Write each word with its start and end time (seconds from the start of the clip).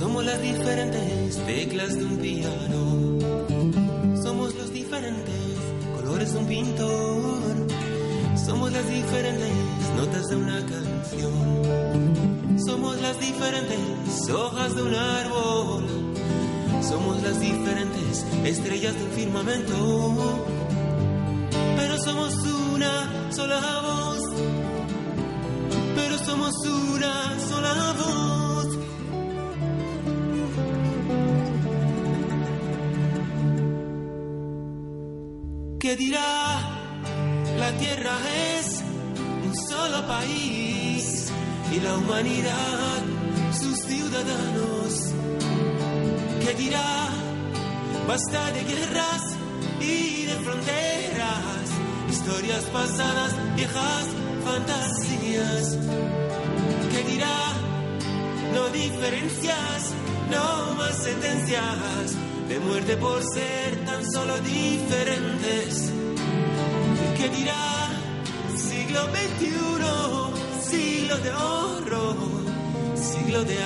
Somos 0.00 0.24
las 0.24 0.40
diferentes 0.40 1.36
teclas 1.44 1.94
de 1.94 2.04
un 2.06 2.16
piano. 2.16 3.18
Somos 4.22 4.54
los 4.54 4.72
diferentes 4.72 5.58
colores 5.94 6.32
de 6.32 6.38
un 6.38 6.46
pintor. 6.46 7.66
Somos 8.34 8.72
las 8.72 8.88
diferentes 8.88 9.52
notas 9.98 10.26
de 10.28 10.36
una 10.36 10.64
canción. 10.64 12.58
Somos 12.64 12.98
las 13.02 13.20
diferentes 13.20 14.30
hojas 14.30 14.74
de 14.74 14.82
un 14.84 14.94
árbol. 14.94 15.84
Somos 16.82 17.22
las 17.22 17.38
diferentes 17.38 18.24
estrellas 18.44 18.94
de 18.94 19.04
un 19.04 19.10
firmamento. 19.10 20.46
Pero 21.76 21.98
somos 21.98 22.34
una 22.74 23.30
sola 23.30 23.60
voz 23.82 24.20
pero 25.94 26.18
somos 26.24 26.54
una 26.64 27.38
sola 27.50 27.94
voz. 27.98 28.39
¿Qué 35.90 35.96
dirá? 35.96 36.60
La 37.58 37.72
tierra 37.72 38.16
es 38.56 38.80
un 39.44 39.56
solo 39.56 40.06
país 40.06 41.32
y 41.72 41.80
la 41.80 41.96
humanidad 41.96 43.02
sus 43.52 43.76
ciudadanos. 43.76 45.12
¿Qué 46.44 46.54
dirá? 46.54 47.08
Basta 48.06 48.52
de 48.52 48.62
guerras 48.72 49.22
y 49.80 50.26
de 50.26 50.36
fronteras, 50.44 51.66
historias 52.08 52.62
pasadas, 52.66 53.56
viejas 53.56 54.06
fantasías. 54.44 55.76
¿Qué 56.92 57.02
dirá? 57.10 57.52
No 58.54 58.68
diferencias, 58.68 59.92
no 60.30 60.74
más 60.76 61.02
sentencias 61.02 62.29
de 62.50 62.58
muerte 62.58 62.96
por 62.96 63.22
ser 63.22 63.84
tan 63.84 64.04
solo 64.10 64.36
diferentes. 64.40 65.92
¿Qué 67.16 67.28
dirá? 67.28 67.90
Siglo 68.56 69.02
XXI, 69.04 70.60
siglo 70.60 71.16
de 71.18 71.30
horror, 71.30 72.16
siglo 72.96 73.44
de 73.44 73.56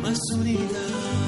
más 0.00 0.20
unidad. 0.32 1.24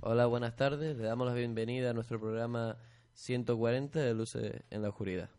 Hola, 0.00 0.26
buenas 0.26 0.56
tardes. 0.56 0.96
Le 0.96 1.04
damos 1.04 1.28
la 1.28 1.34
bienvenida 1.34 1.90
a 1.90 1.92
nuestro 1.92 2.18
programa 2.18 2.76
140 3.14 4.00
de 4.00 4.14
Luces 4.14 4.62
en 4.70 4.82
la 4.82 4.88
Oscuridad. 4.90 5.30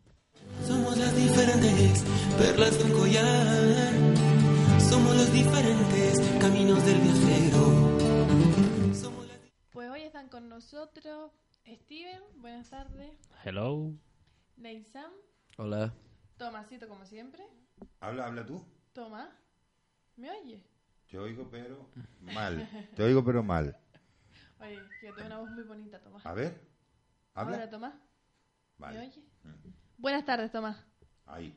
Somos 0.66 0.98
las 0.98 1.16
diferentes 1.16 2.04
perlas 2.38 2.78
de 2.78 2.84
un 2.86 2.92
collar. 2.92 3.94
Somos 4.80 5.16
los 5.16 5.32
diferentes 5.32 6.20
caminos 6.40 6.86
del 6.86 7.00
viajero. 7.02 8.94
Somos 8.94 9.28
las 9.28 9.40
Pues 9.72 9.90
hoy 9.90 10.02
están 10.02 10.30
con 10.30 10.50
nosotros 10.50 11.32
Steven, 11.68 12.22
buenas 12.38 12.70
tardes, 12.70 13.12
Hello. 13.44 13.92
Neisam, 14.58 15.12
Hola. 15.58 15.94
Tomasito 16.38 16.88
como 16.88 17.06
siempre. 17.06 17.44
Habla, 18.00 18.28
habla 18.28 18.46
tú. 18.46 18.64
Tomás, 18.94 19.30
¿me 20.16 20.30
oye? 20.30 20.64
Te 21.10 21.18
oigo, 21.18 21.50
pero 21.50 21.90
mal. 22.22 22.70
Te 22.96 23.04
oigo, 23.04 23.24
pero 23.26 23.44
mal. 23.44 23.76
Oye, 24.60 24.80
que 25.02 25.12
tengo 25.12 25.26
una 25.28 25.40
voz 25.40 25.50
muy 25.52 25.64
bonita, 25.64 26.00
Tomás. 26.00 26.26
A 26.26 26.34
ver. 26.34 26.75
Habla. 27.36 27.56
Ahora, 27.58 27.70
Tomás, 27.70 27.94
¿me 27.94 28.02
Vale. 28.86 29.00
oye? 29.00 29.22
Buenas 29.98 30.26
tardes, 30.26 30.52
Tomás. 30.52 30.78
Ahí. 31.26 31.56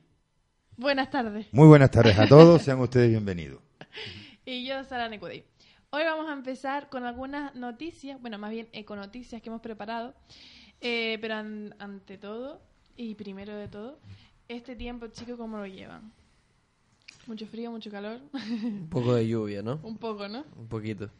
Buenas 0.77 1.11
tardes. 1.11 1.47
Muy 1.53 1.66
buenas 1.69 1.91
tardes 1.91 2.19
a 2.19 2.27
todos. 2.28 2.62
Sean 2.62 2.81
ustedes 2.81 3.09
bienvenidos. 3.11 3.61
Y 4.44 4.67
yo, 4.67 4.83
Sara 4.84 5.11
Nicudey. 5.11 5.44
Hoy 5.91 6.05
vamos 6.05 6.27
a 6.27 6.33
empezar 6.33 6.88
con 6.88 7.05
algunas 7.05 7.55
noticias, 7.55 8.19
bueno, 8.19 8.38
más 8.38 8.50
bien 8.50 8.67
econoticias 8.72 9.43
que 9.43 9.50
hemos 9.50 9.61
preparado. 9.61 10.15
Eh, 10.81 11.19
pero 11.21 11.34
an- 11.34 11.75
ante 11.78 12.17
todo, 12.17 12.62
y 12.97 13.15
primero 13.15 13.55
de 13.55 13.69
todo, 13.69 14.00
este 14.49 14.75
tiempo, 14.75 15.06
chicos, 15.09 15.37
¿cómo 15.37 15.59
lo 15.59 15.67
llevan? 15.67 16.15
Mucho 17.27 17.47
frío, 17.47 17.71
mucho 17.71 17.91
calor. 17.91 18.22
Un 18.33 18.88
poco 18.91 19.15
de 19.15 19.28
lluvia, 19.28 19.61
¿no? 19.61 19.78
Un 19.83 19.99
poco, 19.99 20.27
¿no? 20.28 20.47
Un 20.56 20.67
poquito. 20.67 21.11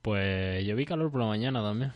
Pues 0.00 0.64
yo 0.64 0.74
vi 0.74 0.86
calor 0.86 1.10
por 1.10 1.20
la 1.20 1.26
mañana 1.26 1.60
también. 1.62 1.92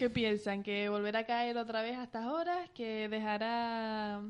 ¿Qué 0.00 0.08
piensan? 0.08 0.62
¿Que 0.62 0.88
volverá 0.88 1.18
a 1.18 1.26
caer 1.26 1.58
otra 1.58 1.82
vez 1.82 1.94
a 1.98 2.04
estas 2.04 2.24
horas? 2.24 2.70
¿Que 2.74 3.06
dejará, 3.10 4.22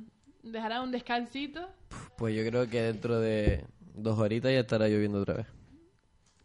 dejará 0.42 0.82
un 0.82 0.90
descansito? 0.90 1.70
Pues 2.18 2.34
yo 2.34 2.44
creo 2.44 2.68
que 2.68 2.82
dentro 2.82 3.20
de 3.20 3.64
dos 3.94 4.18
horitas 4.18 4.50
ya 4.50 4.58
estará 4.58 4.88
lloviendo 4.88 5.20
otra 5.20 5.34
vez. 5.34 5.46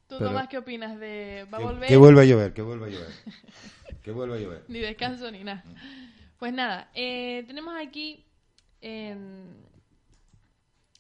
¿Tú, 0.08 0.18
Pero- 0.20 0.28
Tomás, 0.30 0.48
qué 0.48 0.60
opinas 0.60 1.00
de... 1.00 1.48
¿Va 1.52 1.58
a 1.58 1.60
Que, 1.60 1.66
volver? 1.66 1.90
que 1.90 1.98
vuelva 1.98 2.22
a 2.22 2.26
llover, 2.26 2.54
que 2.54 2.62
vuelva 2.62 2.86
a 2.86 2.90
llover. 2.92 3.10
Que 4.04 4.12
vuelva 4.12 4.36
a 4.36 4.38
llover. 4.40 4.64
Ni 4.68 4.78
descanso 4.78 5.32
ni 5.32 5.44
nada. 5.44 5.64
Pues 6.38 6.54
nada, 6.54 6.92
eh, 6.94 7.44
tenemos 7.48 7.74
aquí 7.76 8.24
eh, 8.80 9.18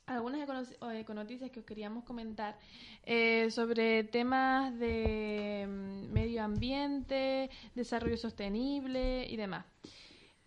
algunas 0.07 0.75
o 0.79 0.89
econoticias 0.91 1.49
que 1.51 1.59
os 1.59 1.65
queríamos 1.65 2.03
comentar 2.03 2.57
eh, 3.03 3.49
sobre 3.51 4.03
temas 4.03 4.77
de 4.77 5.65
mm, 5.67 6.11
medio 6.13 6.43
ambiente, 6.43 7.49
desarrollo 7.73 8.17
sostenible 8.17 9.25
y 9.29 9.35
demás. 9.35 9.65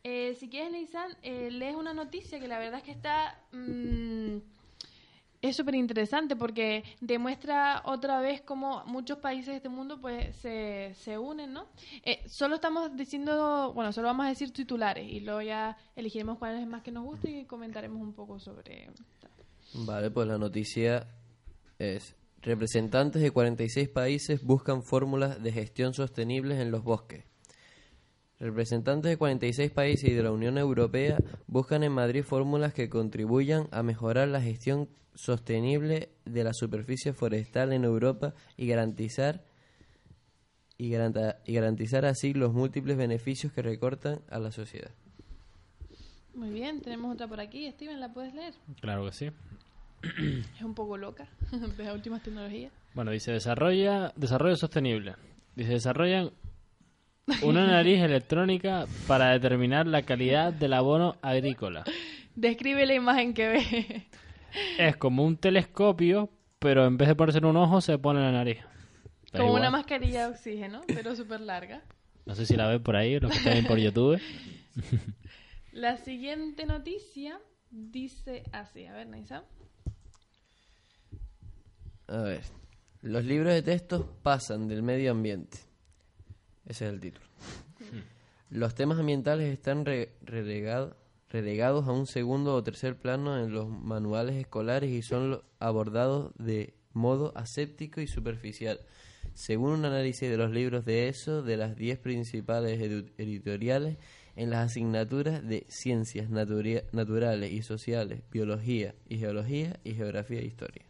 Eh, 0.05 0.35
si 0.39 0.49
quieres, 0.49 0.71
Neisan, 0.73 1.17
eh, 1.23 1.51
lees 1.51 1.75
una 1.75 1.93
noticia 1.93 2.39
que 2.39 2.49
la 2.49 2.59
verdad 2.59 2.79
es 2.79 2.85
que 2.85 2.93
está... 2.93 3.41
mm, 3.53 4.58
es 5.41 5.57
súper 5.57 5.75
interesante 5.75 6.37
porque 6.37 6.85
demuestra 7.01 7.83
otra 7.85 8.21
vez 8.21 8.41
cómo 8.41 8.83
muchos 8.87 9.19
países 9.19 9.49
de 9.49 9.57
este 9.57 9.69
mundo 9.69 10.01
pues 10.01 10.35
se, 10.37 10.93
se 10.95 11.19
unen, 11.19 11.53
¿no? 11.53 11.69
Eh, 12.05 12.21
solo 12.29 12.57
estamos 12.57 12.97
diciendo, 12.97 13.73
bueno, 13.75 13.93
solo 13.93 14.09
vamos 14.09 14.27
a 14.27 14.31
decir 14.31 14.53
titulares 14.53 15.07
y 15.09 15.21
luego 15.21 15.43
ya 15.43 15.77
elegiremos 15.95 16.39
cuál 16.39 16.59
es 16.61 16.67
más 16.67 16.83
que 16.83 16.91
nos 16.91 17.05
gusta 17.05 17.31
y 17.31 17.45
comentaremos 17.45 18.01
un 18.01 18.13
poco 18.13 18.39
sobre... 18.39 18.91
Vale, 19.75 20.11
pues 20.11 20.27
la 20.27 20.39
noticia 20.39 21.07
es, 21.79 22.17
representantes 22.41 23.23
de 23.23 23.31
46 23.31 23.89
países 23.91 24.43
buscan 24.43 24.83
fórmulas 24.83 25.43
de 25.43 25.53
gestión 25.53 25.95
sostenibles 25.95 26.59
en 26.59 26.71
los 26.71 26.83
bosques. 26.83 27.28
Representantes 28.41 29.11
de 29.11 29.17
46 29.17 29.71
países 29.73 30.11
y 30.11 30.15
de 30.15 30.23
la 30.23 30.31
Unión 30.31 30.59
Europea 30.59 31.19
buscan 31.49 31.83
en 31.83 31.93
Madrid 31.93 32.23
fórmulas 32.23 32.73
que 32.73 32.89
contribuyan 32.89 33.67
a 33.73 33.83
mejorar 33.83 34.29
la 34.29 34.41
gestión 34.41 34.89
sostenible 35.15 36.11
de 36.25 36.45
la 36.45 36.53
superficie 36.55 37.13
forestal 37.13 37.73
en 37.73 37.83
Europa 37.85 38.35
y 38.57 38.69
garantizar 38.69 39.43
y, 40.77 40.91
garanta- 40.91 41.39
y 41.45 41.55
garantizar 41.55 42.05
así 42.05 42.33
los 42.35 42.53
múltiples 42.53 42.97
beneficios 42.97 43.53
que 43.53 43.63
recortan 43.63 44.21
a 44.31 44.39
la 44.39 44.53
sociedad. 44.53 44.93
Muy 46.35 46.51
bien, 46.51 46.81
tenemos 46.81 47.13
otra 47.13 47.27
por 47.27 47.41
aquí. 47.41 47.69
Steven, 47.73 47.99
¿la 47.99 48.13
puedes 48.13 48.33
leer? 48.33 48.55
Claro 48.81 49.05
que 49.07 49.13
sí. 49.13 49.31
Es 50.57 50.63
un 50.63 50.75
poco 50.75 50.97
loca 50.97 51.27
de 51.77 51.83
las 51.85 51.95
últimas 51.95 52.23
tecnologías. 52.23 52.71
Bueno, 52.95 53.11
dice 53.11 53.33
desarrolla 53.33 54.13
desarrollo 54.15 54.55
sostenible. 54.57 55.17
Dice 55.57 55.73
desarrollan 55.73 56.31
una 57.43 57.67
nariz 57.71 58.01
electrónica 58.01 58.87
para 59.07 59.31
determinar 59.31 59.87
la 59.87 60.03
calidad 60.03 60.53
del 60.53 60.73
abono 60.73 61.17
agrícola. 61.23 61.85
Describe 62.35 62.87
la 62.87 62.95
imagen 62.95 63.35
que 63.35 63.49
ve. 63.49 64.07
Es 64.79 64.97
como 64.97 65.25
un 65.25 65.37
telescopio, 65.37 66.31
pero 66.59 66.87
en 66.87 66.97
vez 66.97 67.09
de 67.09 67.15
ponerse 67.15 67.39
en 67.39 67.45
un 67.47 67.57
ojo, 67.57 67.81
se 67.81 67.99
pone 67.99 68.21
en 68.21 68.27
la 68.27 68.33
nariz. 68.33 68.59
Da 69.33 69.41
Como 69.41 69.55
una 69.55 69.71
mascarilla 69.71 70.27
de 70.27 70.33
oxígeno, 70.33 70.81
pero 70.87 71.15
súper 71.15 71.41
larga. 71.41 71.83
No 72.25 72.35
sé 72.35 72.47
si 72.47 72.57
la 72.57 72.67
ven 72.69 72.83
por 72.83 72.97
ahí, 72.97 73.19
los 73.19 73.31
que 73.31 73.39
están 73.39 73.65
por 73.65 73.79
YouTube. 73.79 74.21
La 75.73 75.97
siguiente 75.97 76.67
noticia 76.67 77.41
dice 77.71 78.43
así. 78.53 78.87
A 78.87 78.95
ver, 78.95 79.07
Naisa. 79.07 79.45
A 82.09 82.23
ver. 82.23 82.43
Los 83.03 83.25
libros 83.25 83.53
de 83.55 83.63
textos 83.63 84.07
pasan 84.23 84.67
del 84.67 84.83
medio 84.83 85.13
ambiente. 85.13 85.59
Ese 86.69 86.87
es 86.87 86.93
el 86.93 87.01
título. 87.01 87.27
Los 88.51 88.75
temas 88.75 88.99
ambientales 88.99 89.53
están 89.53 89.85
re- 89.85 90.13
relegado- 90.23 90.97
relegados 91.31 91.89
a 91.89 91.93
un 91.93 92.07
segundo 92.07 92.55
o 92.55 92.63
tercer 92.63 92.97
plano 92.97 93.39
en 93.43 93.53
los 93.53 93.69
manuales 93.69 94.37
escolares 94.37 94.91
y 94.91 95.03
son 95.03 95.41
abordados 95.59 96.33
de 96.39 96.75
modo 96.93 97.33
aséptico 97.37 98.01
y 98.01 98.07
superficial. 98.07 98.81
Según 99.35 99.73
un 99.73 99.85
análisis 99.85 100.29
de 100.31 100.37
los 100.37 100.51
libros 100.51 100.85
de 100.85 101.09
ESO 101.09 101.43
de 101.43 101.57
las 101.57 101.77
10 101.77 101.99
principales 101.99 102.81
editoriales 103.19 103.99
en 104.37 104.51
las 104.51 104.71
asignaturas 104.71 105.47
de 105.47 105.67
ciencias 105.69 106.31
naturales 106.31 107.53
y 107.53 107.63
sociales, 107.63 108.23
biología 108.31 108.95
y 109.09 109.19
geología 109.19 109.79
y 109.85 109.95
geografía 109.95 110.41
e 110.41 110.47
historia. 110.47 110.85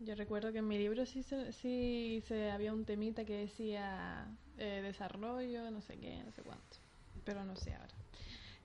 Yo 0.00 0.14
recuerdo 0.14 0.52
que 0.52 0.58
en 0.58 0.68
mi 0.68 0.78
libro 0.78 1.04
sí, 1.06 1.22
se, 1.22 1.52
sí 1.52 2.22
se 2.26 2.50
había 2.50 2.72
un 2.72 2.84
temita 2.84 3.24
que 3.24 3.36
decía 3.36 4.28
eh, 4.56 4.80
desarrollo, 4.82 5.70
no 5.70 5.80
sé 5.80 5.96
qué, 5.98 6.22
no 6.24 6.32
sé 6.32 6.42
cuánto. 6.42 6.76
Pero 7.24 7.44
no 7.44 7.56
sé 7.56 7.74
ahora. 7.74 7.94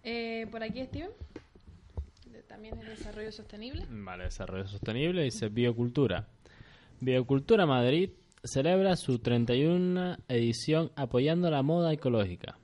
Eh, 0.04 0.48
por 0.52 0.64
aquí, 0.64 0.84
Steven. 0.86 1.12
También 2.48 2.78
es 2.78 2.88
desarrollo 2.88 3.32
sostenible. 3.32 3.86
Vale, 3.90 4.26
desarrollo 4.26 4.68
sostenible, 4.68 5.24
dice 5.24 5.50
biocultura. 5.50 6.28
Biocultura 7.00 7.66
Madrid 7.66 8.12
celebra 8.44 8.96
su 8.96 9.20
31 9.20 10.18
edición 10.28 10.92
apoyando 10.96 11.50
la 11.50 11.64
moda 11.64 11.94
ecológica. 11.94 12.58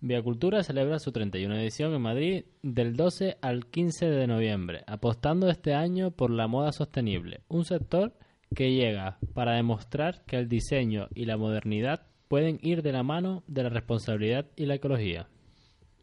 Biocultura 0.00 0.62
celebra 0.62 1.00
su 1.00 1.10
31 1.10 1.56
edición 1.56 1.92
en 1.92 2.02
Madrid 2.02 2.44
del 2.62 2.94
12 2.94 3.38
al 3.40 3.66
15 3.66 4.06
de 4.06 4.28
noviembre, 4.28 4.84
apostando 4.86 5.50
este 5.50 5.74
año 5.74 6.12
por 6.12 6.30
la 6.30 6.46
moda 6.46 6.70
sostenible, 6.70 7.42
un 7.48 7.64
sector 7.64 8.14
que 8.54 8.72
llega 8.72 9.18
para 9.34 9.54
demostrar 9.54 10.24
que 10.24 10.36
el 10.36 10.48
diseño 10.48 11.08
y 11.14 11.24
la 11.24 11.36
modernidad 11.36 12.06
pueden 12.28 12.60
ir 12.62 12.82
de 12.82 12.92
la 12.92 13.02
mano 13.02 13.42
de 13.48 13.64
la 13.64 13.70
responsabilidad 13.70 14.46
y 14.54 14.66
la 14.66 14.76
ecología. 14.76 15.28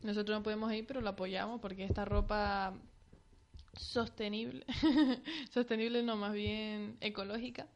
Nosotros 0.04 0.40
no 0.40 0.44
podemos 0.44 0.74
ir, 0.74 0.86
pero 0.86 1.00
lo 1.00 1.10
apoyamos 1.10 1.62
porque 1.62 1.86
esta 1.86 2.04
ropa 2.04 2.74
sostenible, 3.78 4.66
sostenible 5.52 6.04
no, 6.04 6.18
más 6.18 6.34
bien 6.34 6.98
ecológica, 7.00 7.68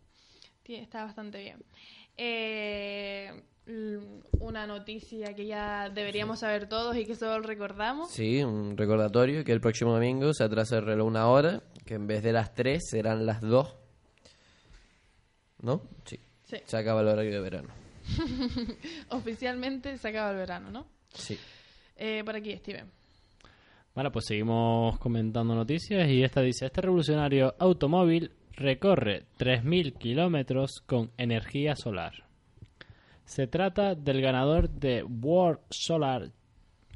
está 0.65 1.05
bastante 1.05 1.41
bien. 1.41 1.63
Eh, 2.17 3.43
una 4.39 4.65
noticia 4.67 5.33
que 5.33 5.45
ya 5.45 5.89
deberíamos 5.89 6.39
saber 6.39 6.67
todos 6.67 6.95
y 6.95 7.05
que 7.05 7.15
solo 7.15 7.41
recordamos. 7.41 8.11
Sí, 8.11 8.43
un 8.43 8.75
recordatorio 8.77 9.43
que 9.43 9.51
el 9.51 9.61
próximo 9.61 9.93
domingo 9.93 10.33
se 10.33 10.43
atrasa 10.43 10.77
el 10.77 10.85
reloj 10.85 11.07
una 11.07 11.27
hora, 11.27 11.61
que 11.85 11.95
en 11.95 12.07
vez 12.07 12.23
de 12.23 12.33
las 12.33 12.53
3 12.53 12.81
serán 12.89 13.25
las 13.25 13.41
2. 13.41 13.75
¿No? 15.61 15.81
Sí. 16.05 16.19
Sí. 16.43 16.57
Se 16.65 16.77
acaba 16.77 17.01
el 17.01 17.07
horario 17.07 17.31
de 17.31 17.39
verano. 17.41 17.69
Oficialmente 19.09 19.97
se 19.97 20.07
acaba 20.07 20.31
el 20.31 20.37
verano, 20.37 20.71
¿no? 20.71 20.87
Sí. 21.13 21.37
Eh, 21.95 22.23
por 22.25 22.35
aquí, 22.35 22.55
Steven. 22.57 22.89
Bueno, 23.93 24.11
pues 24.11 24.25
seguimos 24.25 24.97
comentando 24.99 25.53
noticias 25.53 26.07
y 26.09 26.23
esta 26.23 26.41
dice, 26.41 26.65
este 26.65 26.81
revolucionario 26.81 27.55
automóvil 27.59 28.31
recorre 28.53 29.25
3.000 29.37 29.97
kilómetros 29.97 30.81
con 30.85 31.11
energía 31.17 31.75
solar. 31.75 32.28
Se 33.29 33.45
trata 33.45 33.93
del 33.93 34.21
ganador 34.21 34.71
de 34.71 35.03
World 35.03 35.59
Solar, 35.69 36.31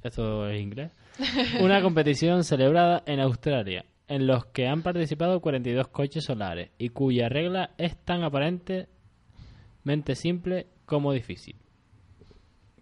esto 0.01 0.49
es 0.49 0.59
inglés, 0.59 0.91
una 1.61 1.79
competición 1.83 2.43
celebrada 2.43 3.03
en 3.05 3.19
Australia, 3.19 3.85
en 4.07 4.25
los 4.25 4.47
que 4.47 4.67
han 4.67 4.81
participado 4.81 5.41
42 5.41 5.89
coches 5.89 6.23
solares 6.23 6.71
y 6.79 6.89
cuya 6.89 7.29
regla 7.29 7.75
es 7.77 7.95
tan 7.97 8.23
aparentemente 8.23 10.15
simple 10.15 10.65
como 10.87 11.13
difícil. 11.13 11.55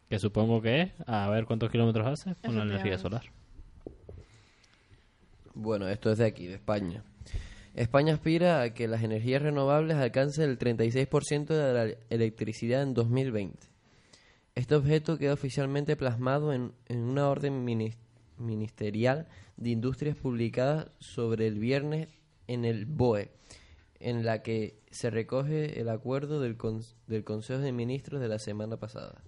Que 0.08 0.18
supongo 0.18 0.62
que 0.62 0.84
es, 0.84 0.94
a 1.06 1.30
ver 1.30 1.44
cuántos 1.44 1.70
kilómetros 1.70 2.08
hace 2.08 2.36
con 2.36 2.56
la 2.56 2.64
energía 2.64 2.98
solar. 2.98 3.24
Bueno, 5.56 5.90
esto 5.90 6.10
es 6.10 6.20
de 6.20 6.26
aquí, 6.26 6.48
de 6.48 6.54
España. 6.54 7.04
España 7.76 8.14
aspira 8.14 8.62
a 8.62 8.74
que 8.74 8.88
las 8.88 9.04
energías 9.04 9.42
renovables 9.42 9.96
alcancen 9.98 10.50
el 10.50 10.60
36% 10.60 11.46
de 11.48 11.74
la 11.74 11.96
electricidad 12.10 12.84
en 12.84 12.94
2020. 12.94 13.58
Este 14.56 14.76
objeto 14.76 15.18
queda 15.18 15.34
oficialmente 15.34 15.96
plasmado 15.96 16.52
en, 16.54 16.74
en 16.88 17.00
una 17.00 17.30
orden 17.30 17.66
minis- 17.66 17.96
ministerial 18.38 19.28
de 19.56 19.70
industrias 19.70 20.18
publicada 20.18 20.92
sobre 21.00 21.48
el 21.48 21.60
viernes 21.60 22.10
en 22.48 22.66
el 22.66 22.86
BOE, 22.86 23.32
en 24.02 24.26
la 24.26 24.42
que 24.44 24.82
se 24.92 25.10
recoge 25.10 25.80
el 25.80 25.88
acuerdo 25.88 26.42
del, 26.42 26.58
cons- 26.58 26.96
del 27.08 27.24
Consejo 27.24 27.62
de 27.62 27.72
Ministros 27.72 28.20
de 28.20 28.28
la 28.28 28.40
semana 28.40 28.76
pasada. 28.78 29.24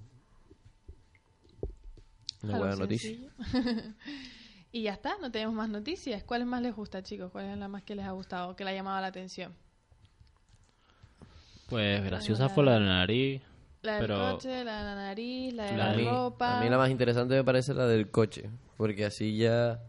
Una 2.42 2.58
buena 2.58 2.76
noticia. 2.76 3.18
y 4.74 4.82
ya 4.84 4.92
está, 4.94 5.16
no 5.22 5.32
tenemos 5.32 5.54
más 5.56 5.70
noticias. 5.70 6.24
¿Cuál 6.24 6.46
más 6.46 6.62
les 6.62 6.76
gusta, 6.76 7.02
chicos? 7.04 7.32
¿Cuál 7.32 7.46
es 7.46 7.58
la 7.58 7.68
más 7.70 7.84
que 7.84 7.96
les 7.96 8.06
ha 8.06 8.12
gustado, 8.12 8.56
que 8.58 8.66
le 8.66 8.72
ha 8.72 8.74
llamado 8.74 9.00
la 9.00 9.08
atención? 9.08 9.54
Pues 11.70 12.04
graciosa 12.04 12.50
fue 12.50 12.66
la 12.66 12.74
de 12.74 12.80
la 12.82 12.86
nariz. 12.88 13.42
La 13.82 13.94
del 13.94 14.02
Pero- 14.02 14.32
coche, 14.32 14.64
la 14.64 14.78
de 14.80 14.84
la 14.84 14.96
nariz, 14.96 15.54
la 15.54 15.64
de 15.66 15.72
La 15.72 15.78
la, 15.78 15.92
a, 15.92 15.96
mí, 15.96 16.06
ropa. 16.06 16.58
a 16.60 16.64
mí 16.64 16.70
la 16.70 16.78
más 16.78 16.90
interesante 16.90 17.36
me 17.36 17.44
parece 17.44 17.74
la 17.74 17.86
del 17.86 18.10
coche, 18.12 18.50
porque 18.78 19.06
así 19.06 19.36
ya 19.38 19.82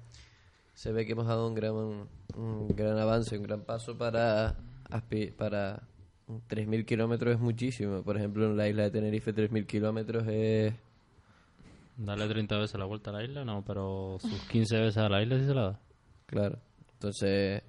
se 0.75 0.93
ve 0.93 1.07
que 1.07 1.13
hemos 1.13 1.27
dado 1.27 1.47
un 1.47 1.55
gran, 1.55 1.75
un 2.37 2.69
gran 2.77 2.99
avance, 2.99 3.37
un 3.39 3.45
gran 3.45 3.63
paso 3.63 3.97
para, 3.97 4.57
para 5.37 5.83
3.000 6.49 6.85
kilómetros 6.85 7.35
es 7.35 7.41
muchísimo. 7.41 8.03
Por 8.03 8.17
ejemplo, 8.17 8.47
en 8.47 8.57
la 8.57 8.69
isla 8.69 8.83
de 8.83 8.91
Tenerife 8.91 9.33
3.000 9.35 9.67
kilómetros 9.67 10.27
es... 10.27 10.75
Darle 11.97 12.29
30 12.29 12.59
veces 12.59 12.79
la 12.79 12.87
vuelta 12.87 13.11
a 13.11 13.15
la 13.15 13.25
isla, 13.25 13.45
no, 13.45 13.65
pero 13.65 14.19
sus 14.21 14.41
15 14.49 14.79
veces 14.79 14.97
a 14.99 15.09
la 15.09 15.23
isla 15.23 15.39
sí 15.39 15.47
se 15.47 15.55
la 15.55 15.63
da. 15.63 15.81
Claro. 16.27 16.59
Entonces, 16.95 17.63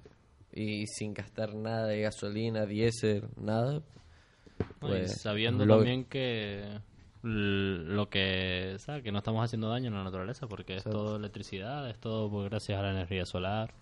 y 0.52 0.86
sin 0.86 1.14
gastar 1.14 1.54
nada 1.54 1.86
de 1.86 2.00
gasolina, 2.00 2.66
diésel, 2.66 3.28
nada. 3.36 3.82
Pues, 4.80 5.20
sabiendo 5.20 5.66
también 5.66 6.04
que 6.04 6.80
lo 7.22 8.08
que, 8.08 8.76
¿sabes? 8.78 9.02
Que 9.02 9.12
no 9.12 9.18
estamos 9.18 9.44
haciendo 9.44 9.68
daño 9.68 9.90
a 9.90 9.98
la 9.98 10.04
naturaleza 10.04 10.46
porque 10.46 10.76
es 10.76 10.84
todo 10.84 11.16
electricidad, 11.16 11.88
es 11.90 11.98
todo 11.98 12.30
pues, 12.30 12.48
gracias 12.48 12.78
a 12.78 12.82
la 12.82 12.90
energía 12.90 13.26
solar. 13.26 13.74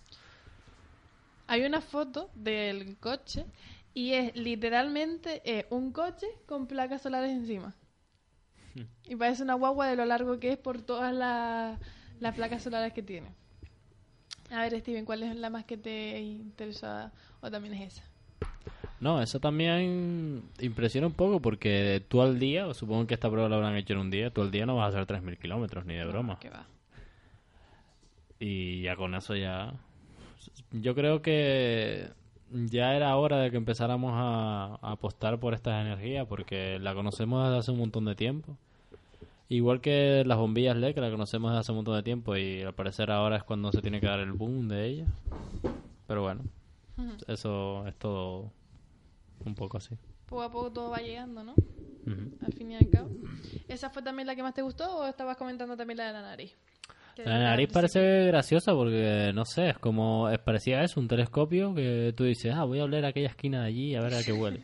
Hay 1.46 1.62
una 1.64 1.80
foto 1.80 2.30
del 2.34 2.96
coche 2.98 3.44
y 3.92 4.14
es 4.14 4.34
literalmente 4.34 5.42
eh, 5.44 5.66
un 5.70 5.92
coche 5.92 6.26
con 6.46 6.66
placas 6.66 7.02
solares 7.02 7.30
encima. 7.30 7.74
Y 9.07 9.16
parece 9.16 9.43
una 9.43 9.54
guagua 9.54 9.88
de 9.88 9.97
lo 9.97 10.04
largo 10.04 10.38
que 10.40 10.52
es 10.52 10.59
por 10.59 10.83
todas 10.83 11.14
la- 11.14 11.78
las 12.21 12.35
placas 12.35 12.62
solares 12.62 12.93
que 12.93 13.02
tiene. 13.02 13.28
A 14.50 14.61
ver, 14.62 14.78
Steven, 14.81 15.04
¿cuál 15.04 15.23
es 15.23 15.37
la 15.37 15.50
más 15.50 15.64
que 15.64 15.76
te 15.76 16.21
interesa 16.21 17.12
o 17.40 17.50
también 17.50 17.75
es 17.75 17.95
esa? 17.95 18.04
No, 19.00 19.21
eso 19.21 19.40
también 19.40 20.43
impresiona 20.61 21.07
un 21.07 21.12
poco 21.12 21.40
porque 21.40 22.02
tú 22.09 22.23
al 22.23 22.38
día, 22.38 22.73
supongo 22.75 23.07
que 23.07 23.14
esta 23.14 23.28
prueba 23.31 23.49
la 23.49 23.57
habrán 23.57 23.76
hecho 23.76 23.93
en 23.95 23.99
un 24.00 24.11
día, 24.11 24.31
tú 24.31 24.40
al 24.43 24.50
día 24.50 24.64
no 24.66 24.76
vas 24.76 24.87
a 24.87 24.88
hacer 24.97 25.07
3.000 25.07 25.37
kilómetros 25.37 25.85
ni 25.85 25.95
de 25.95 26.04
broma. 26.07 26.38
¿Qué 26.40 26.49
va? 26.50 26.66
Y 28.38 28.83
ya 28.83 28.97
con 28.97 29.14
eso 29.14 29.35
ya... 29.37 29.73
Yo 30.73 30.95
creo 30.95 31.23
que 31.23 32.09
ya 32.54 32.94
era 32.94 33.16
hora 33.16 33.38
de 33.38 33.50
que 33.50 33.56
empezáramos 33.56 34.12
a, 34.14 34.78
a 34.80 34.92
apostar 34.92 35.38
por 35.38 35.54
estas 35.54 35.84
energías 35.84 36.26
porque 36.26 36.78
la 36.78 36.94
conocemos 36.94 37.44
desde 37.44 37.58
hace 37.58 37.70
un 37.73 37.78
montón 37.78 38.04
de 38.04 38.14
tiempo. 38.14 38.56
Igual 39.49 39.80
que 39.80 40.25
las 40.26 40.38
bombillas 40.38 40.76
LED, 40.76 40.94
que 40.94 41.00
la 41.00 41.11
conocemos 41.11 41.50
desde 41.50 41.61
hace 41.61 41.73
un 41.73 41.76
montón 41.76 41.96
de 41.96 42.02
tiempo 42.02 42.37
y 42.37 42.62
al 42.62 42.75
parecer 42.75 43.11
ahora 43.11 43.37
es 43.37 43.44
cuando 43.44 43.73
se 43.73 43.82
tiene 43.82 44.00
que 44.00 44.06
dar 44.06 44.20
el 44.20 44.32
boom 44.32 44.68
de 44.68 44.87
ellas. 44.87 45.08
Pero 46.06 46.23
bueno, 46.23 46.42
eso 47.28 47.87
es 47.87 47.94
todo 47.96 48.50
un 49.44 49.54
poco 49.54 49.76
así. 49.76 49.96
Poco 50.26 50.42
a 50.42 50.50
poco 50.50 50.73
todo 50.73 50.90
va 50.90 51.00
llegando, 51.00 51.44
¿no? 51.44 51.52
Ujú. 51.52 52.44
Al 52.44 52.52
fin 52.52 52.73
y 52.73 52.76
al 52.76 52.88
cabo. 52.90 53.11
¿Esa 53.68 53.90
fue 53.90 54.02
también 54.02 54.26
la 54.26 54.34
que 54.34 54.42
más 54.42 54.54
te 54.54 54.62
gustó 54.62 54.99
o 54.99 55.06
estabas 55.06 55.37
comentando 55.37 55.76
también 55.76 55.99
la 55.99 56.06
de 56.06 56.12
la 56.12 56.23
nariz? 56.23 56.56
La 57.16 57.38
nariz 57.38 57.71
parece 57.73 58.26
graciosa 58.26 58.73
porque, 58.73 59.33
no 59.35 59.44
sé, 59.44 59.71
es 59.71 59.78
como, 59.78 60.28
es 60.28 60.38
parecía 60.38 60.83
eso, 60.83 60.99
un 61.00 61.09
telescopio 61.09 61.75
que 61.75 62.12
tú 62.16 62.25
dices, 62.25 62.54
ah, 62.54 62.64
voy 62.64 62.80
a 62.80 62.85
oler 62.85 63.04
aquella 63.04 63.28
esquina 63.28 63.62
de 63.62 63.68
allí 63.68 63.94
a 63.94 64.00
ver 64.00 64.14
a 64.14 64.23
qué 64.23 64.33
huele. 64.33 64.62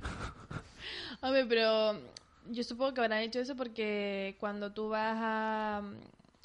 Hombre, 1.20 1.44
pero 1.46 1.98
yo 2.50 2.64
supongo 2.64 2.94
que 2.94 3.00
habrán 3.02 3.22
hecho 3.22 3.40
eso 3.40 3.54
porque 3.56 4.36
cuando 4.40 4.72
tú 4.72 4.88
vas 4.88 5.16
a, 5.18 5.82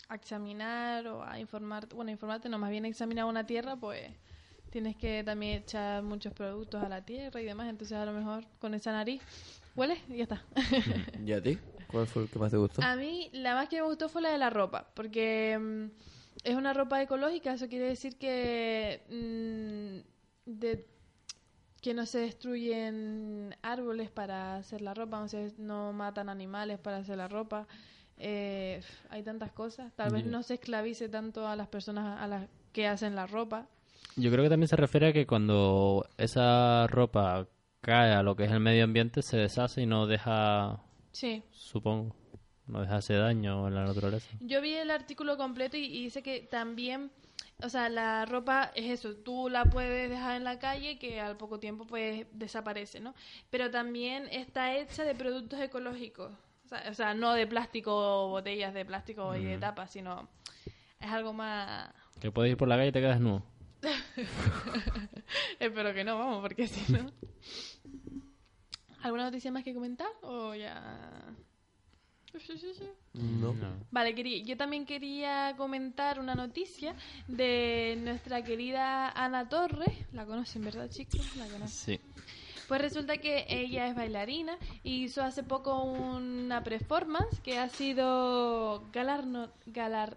a 0.10 0.15
examinar 0.15 1.08
o 1.08 1.24
a 1.24 1.39
informar, 1.39 1.88
bueno, 1.93 2.12
informarte, 2.12 2.50
no, 2.50 2.58
más 2.58 2.72
bien 2.72 2.86
examinar 2.86 3.25
una 3.25 3.46
tierra, 3.46 3.75
pues 3.77 4.10
tienes 4.69 4.96
que 4.96 5.24
también 5.24 5.63
echar 5.63 6.03
muchos 6.03 6.34
productos 6.34 6.84
a 6.84 6.89
la 6.89 7.03
tierra 7.03 7.41
y 7.41 7.46
demás, 7.46 7.69
entonces 7.69 7.98
a 7.98 8.05
lo 8.05 8.13
mejor 8.13 8.46
con 8.60 8.74
esa 8.74 8.91
nariz 8.91 9.22
huele 9.75 9.98
y 10.10 10.17
ya 10.17 10.24
está. 10.24 10.43
¿Y 11.25 11.31
a 11.31 11.41
ti? 11.41 11.58
¿Cuál 11.91 12.08
fue 12.08 12.24
el 12.24 12.29
que 12.29 12.39
más 12.39 12.51
te 12.51 12.58
gustó? 12.58 12.81
A 12.84 12.96
mí 12.96 13.29
la 13.34 13.55
más 13.55 13.67
que 13.69 13.77
me 13.81 13.88
gustó 13.88 14.10
fue 14.10 14.22
la 14.22 14.29
de 14.31 14.38
la 14.38 14.50
ropa, 14.50 14.88
porque 14.93 15.58
mm, 15.60 15.86
es 16.43 16.55
una 16.55 16.74
ropa 16.74 17.01
ecológica, 17.01 17.53
eso 17.53 17.67
quiere 17.67 17.86
decir 17.86 18.17
que 18.17 19.01
mm, 19.10 20.50
de- 20.60 20.86
que 21.81 21.93
no 21.93 22.05
se 22.05 22.19
destruyen 22.19 23.55
árboles 23.62 24.10
para 24.10 24.58
hacer 24.58 24.81
la 24.81 24.93
ropa, 24.93 25.19
no, 25.19 25.27
se, 25.29 25.53
no 25.58 25.93
matan 25.93 26.27
animales 26.27 26.77
para 26.77 26.98
hacer 26.98 27.17
la 27.17 27.29
ropa. 27.29 27.67
Eh, 28.17 28.81
hay 29.10 29.24
tantas 29.24 29.53
cosas. 29.53 29.93
Tal 29.96 30.12
vez 30.12 30.25
no 30.25 30.43
se 30.43 30.55
esclavice 30.55 31.08
tanto 31.08 31.48
a 31.48 31.55
las 31.55 31.69
personas 31.69 32.22
a 32.22 32.27
las 32.27 32.50
que 32.74 32.86
hacen 32.86 33.15
la 33.15 33.27
ropa. 33.27 33.65
Yo 34.17 34.29
creo 34.29 34.43
que 34.43 34.50
también 34.50 34.67
se 34.67 34.75
refiere 34.75 35.08
a 35.08 35.13
que 35.13 35.25
cuando 35.25 36.05
esa 36.17 36.86
ropa 36.88 37.48
cae 37.79 38.12
a 38.12 38.24
lo 38.24 38.36
que 38.36 38.43
es 38.43 38.51
el 38.51 38.60
medio 38.60 38.84
ambiente 38.84 39.22
se 39.22 39.38
deshace 39.38 39.81
y 39.84 39.86
no 39.86 40.05
deja, 40.05 40.81
Sí. 41.11 41.43
supongo, 41.51 42.15
no 42.67 42.83
ese 42.83 43.15
daño 43.15 43.67
en 43.67 43.75
la 43.75 43.85
naturaleza. 43.85 44.27
Yo 44.39 44.61
vi 44.61 44.73
el 44.73 44.91
artículo 44.91 45.37
completo 45.37 45.77
y, 45.77 45.85
y 45.85 46.03
dice 46.03 46.21
que 46.21 46.41
también, 46.41 47.11
o 47.63 47.69
sea, 47.69 47.89
la 47.89 48.25
ropa 48.25 48.71
es 48.75 48.91
eso, 48.91 49.15
tú 49.15 49.49
la 49.49 49.65
puedes 49.65 50.09
dejar 50.09 50.37
en 50.37 50.43
la 50.43 50.59
calle 50.59 50.99
que 50.99 51.19
al 51.19 51.35
poco 51.35 51.59
tiempo 51.59 51.85
pues 51.85 52.27
desaparece, 52.31 52.99
¿no? 52.99 53.15
Pero 53.49 53.71
también 53.71 54.27
está 54.31 54.77
hecha 54.77 55.03
de 55.03 55.15
productos 55.15 55.59
ecológicos, 55.59 56.31
o 56.65 56.67
sea, 56.67 56.83
o 56.89 56.93
sea, 56.93 57.13
no 57.13 57.33
de 57.33 57.47
plástico, 57.47 58.29
botellas 58.29 58.73
de 58.73 58.85
plástico 58.85 59.35
y 59.35 59.43
de 59.43 59.57
tapa, 59.57 59.87
sino 59.87 60.29
es 60.99 61.11
algo 61.11 61.33
más... 61.33 61.89
Que 62.19 62.31
puedes 62.31 62.51
ir 62.51 62.57
por 62.57 62.67
la 62.67 62.75
calle 62.75 62.89
y 62.89 62.91
te 62.91 63.01
quedas 63.01 63.19
nuevo. 63.19 63.43
Espero 65.59 65.93
que 65.93 66.03
no, 66.03 66.19
vamos, 66.19 66.41
porque 66.41 66.67
si 66.67 66.91
no... 66.91 67.11
¿Alguna 69.01 69.24
noticia 69.25 69.51
más 69.51 69.63
que 69.63 69.74
comentar 69.74 70.10
o 70.22 70.53
ya...? 70.56 71.24
No. 73.13 73.56
Vale, 73.89 74.13
quería- 74.13 74.44
yo 74.44 74.56
también 74.56 74.86
quería 74.86 75.56
comentar 75.58 76.20
una 76.20 76.36
noticia 76.36 76.94
de 77.27 77.98
nuestra 78.03 78.44
querida 78.44 79.10
Ana 79.10 79.50
Torres. 79.50 79.91
La 80.13 80.25
conocen, 80.25 80.63
¿verdad, 80.63 80.89
chicos? 80.89 81.36
La 81.38 81.46
conocen. 81.48 81.68
Sí. 81.68 82.00
Pues 82.68 82.82
resulta 82.82 83.18
que 83.18 83.46
ella 83.50 83.88
es 83.88 83.96
bailarina 83.96 84.58
y 84.84 85.06
hizo 85.06 85.24
hace 85.24 85.41
poco 85.41 85.82
una 85.84 86.63
performance 86.63 87.39
que 87.41 87.58
ha 87.58 87.68
sido 87.70 88.84
galarno, 88.94 89.50
galar, 89.65 90.15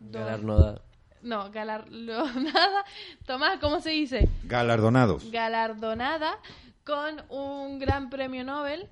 Galardonada. 0.00 0.82
no, 1.22 1.50
galardonada. 1.50 2.84
Tomás, 3.26 3.58
¿cómo 3.60 3.80
se 3.80 3.90
dice? 3.90 4.28
Galardonados. 4.44 5.30
galardonada 5.30 6.38
con 6.86 7.22
un 7.28 7.78
gran 7.78 8.08
premio 8.08 8.44
Nobel. 8.44 8.88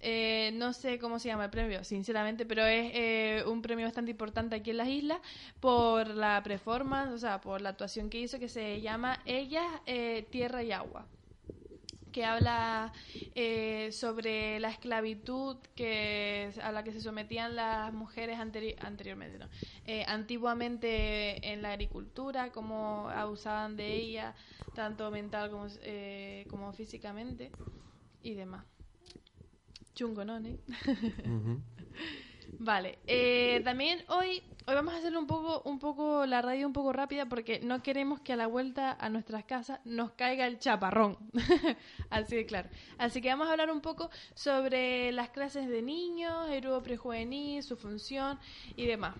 Eh, 0.00 0.50
no 0.54 0.72
sé 0.72 0.98
cómo 0.98 1.18
se 1.18 1.28
llama 1.28 1.44
el 1.44 1.50
premio, 1.50 1.84
sinceramente, 1.84 2.46
pero 2.46 2.64
es 2.64 2.90
eh, 2.94 3.44
un 3.46 3.62
premio 3.62 3.86
bastante 3.86 4.10
importante 4.10 4.56
aquí 4.56 4.70
en 4.70 4.78
las 4.78 4.88
islas 4.88 5.18
por 5.60 6.08
la 6.08 6.42
performance, 6.42 7.12
o 7.12 7.18
sea, 7.18 7.40
por 7.40 7.60
la 7.60 7.68
actuación 7.70 8.10
que 8.10 8.18
hizo 8.18 8.38
que 8.40 8.48
se 8.48 8.80
llama 8.80 9.20
Ella, 9.26 9.64
eh, 9.86 10.26
Tierra 10.30 10.62
y 10.62 10.72
Agua 10.72 11.06
que 12.12 12.24
habla 12.24 12.92
eh, 13.34 13.90
sobre 13.92 14.60
la 14.60 14.68
esclavitud 14.70 15.56
que 15.74 16.52
a 16.62 16.70
la 16.72 16.84
que 16.84 16.92
se 16.92 17.00
sometían 17.00 17.56
las 17.56 17.92
mujeres 17.92 18.38
anteri- 18.38 18.76
anteriormente, 18.80 19.38
no, 19.38 19.48
eh, 19.86 20.04
antiguamente 20.06 21.52
en 21.52 21.62
la 21.62 21.70
agricultura, 21.72 22.50
cómo 22.52 23.08
abusaban 23.10 23.76
de 23.76 23.94
ella, 23.94 24.34
tanto 24.74 25.10
mental 25.10 25.50
como, 25.50 25.66
eh, 25.82 26.46
como 26.48 26.72
físicamente 26.72 27.50
y 28.22 28.34
demás. 28.34 28.64
Chungo, 29.94 30.24
¿no? 30.24 30.40
Ney? 30.40 30.58
Vale, 32.64 33.00
eh, 33.08 33.60
también 33.64 34.04
hoy 34.06 34.40
hoy 34.66 34.74
vamos 34.76 34.94
a 34.94 34.98
hacer 34.98 35.16
un 35.16 35.26
poco 35.26 35.68
un 35.68 35.80
poco 35.80 36.26
la 36.26 36.42
radio 36.42 36.64
un 36.64 36.72
poco 36.72 36.92
rápida 36.92 37.26
porque 37.26 37.58
no 37.58 37.82
queremos 37.82 38.20
que 38.20 38.34
a 38.34 38.36
la 38.36 38.46
vuelta 38.46 38.96
a 39.00 39.08
nuestras 39.08 39.42
casas 39.42 39.80
nos 39.84 40.12
caiga 40.12 40.46
el 40.46 40.60
chaparrón. 40.60 41.18
Así 42.10 42.36
de 42.36 42.46
claro. 42.46 42.68
Así 42.98 43.20
que 43.20 43.30
vamos 43.30 43.48
a 43.48 43.50
hablar 43.50 43.72
un 43.72 43.80
poco 43.80 44.10
sobre 44.34 45.10
las 45.10 45.30
clases 45.30 45.68
de 45.68 45.82
niños, 45.82 46.48
el 46.50 46.60
grupo 46.60 46.84
prejuvenil, 46.84 47.64
su 47.64 47.76
función 47.76 48.38
y 48.76 48.86
demás. 48.86 49.16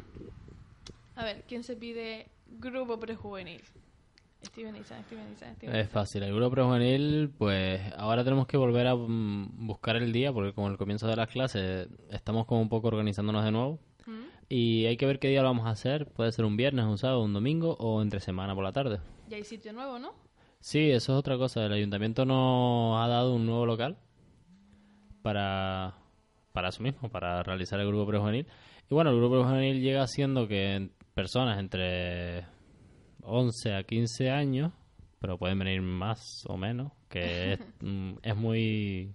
A 1.16 1.25
ver, 1.25 1.42
¿quién 1.49 1.64
se 1.64 1.75
pide 1.75 2.28
grupo 2.61 3.00
prejuvenil? 3.00 3.61
Steven 4.44 4.76
Isa, 4.76 5.00
Steven 5.04 5.32
Isa, 5.32 5.54
Steven 5.54 5.76
Es 5.76 5.88
fácil. 5.88 6.22
El 6.22 6.34
grupo 6.34 6.50
prejuvenil, 6.52 7.30
pues 7.37 7.80
ahora 7.96 8.25
tenemos 8.25 8.46
que 8.46 8.56
volver 8.56 8.87
a 8.87 8.94
mm, 8.94 9.66
buscar 9.66 9.96
el 9.96 10.12
día 10.12 10.32
porque 10.32 10.52
con 10.52 10.70
el 10.70 10.78
comienzo 10.78 11.06
de 11.06 11.16
las 11.16 11.28
clases 11.28 11.88
estamos 12.11 12.46
como 12.46 12.61
un 12.61 12.68
poco 12.68 12.88
organizándonos 12.88 13.44
de 13.44 13.52
nuevo. 13.52 13.78
¿Mm? 14.06 14.25
Y 14.49 14.87
hay 14.87 14.96
que 14.96 15.06
ver 15.06 15.18
qué 15.18 15.28
día 15.28 15.42
lo 15.42 15.49
vamos 15.49 15.66
a 15.66 15.70
hacer. 15.70 16.06
Puede 16.06 16.32
ser 16.32 16.44
un 16.44 16.56
viernes, 16.56 16.84
un 16.84 16.99
sábado, 16.99 17.22
un 17.22 17.32
domingo 17.32 17.76
o 17.78 18.02
entre 18.02 18.20
semana 18.20 18.54
por 18.54 18.64
la 18.64 18.72
tarde. 18.72 19.00
Ya 19.28 19.37
hay 19.37 19.44
sitio 19.44 19.72
nuevo, 19.72 19.99
¿no? 19.99 20.12
Sí, 20.61 20.90
eso 20.90 21.12
es 21.12 21.18
otra 21.18 21.37
cosa. 21.38 21.64
El 21.64 21.72
ayuntamiento 21.72 22.25
nos 22.25 23.00
ha 23.02 23.08
dado 23.08 23.34
un 23.34 23.46
nuevo 23.46 23.66
local 23.66 23.96
para, 25.22 25.94
para 26.52 26.68
eso 26.68 26.82
mismo, 26.82 27.08
para 27.11 27.42
realizar 27.42 27.80
el 27.80 27.87
grupo 27.87 28.06
prejuvenil. 28.06 28.46
Y 28.90 28.94
bueno, 28.94 29.11
el 29.11 29.16
grupo 29.16 29.37
prejuvenil 29.37 29.80
llega 29.80 30.06
siendo 30.06 30.46
que 30.46 30.90
personas 31.14 31.58
entre 31.58 32.44
11 33.22 33.74
a 33.74 33.82
15 33.84 34.30
años, 34.30 34.72
pero 35.20 35.38
pueden 35.38 35.58
venir 35.58 35.80
más 35.82 36.44
o 36.46 36.56
menos, 36.56 36.92
que 37.08 37.54
es, 37.54 37.60
mm, 37.80 38.12
es 38.22 38.36
muy... 38.36 39.12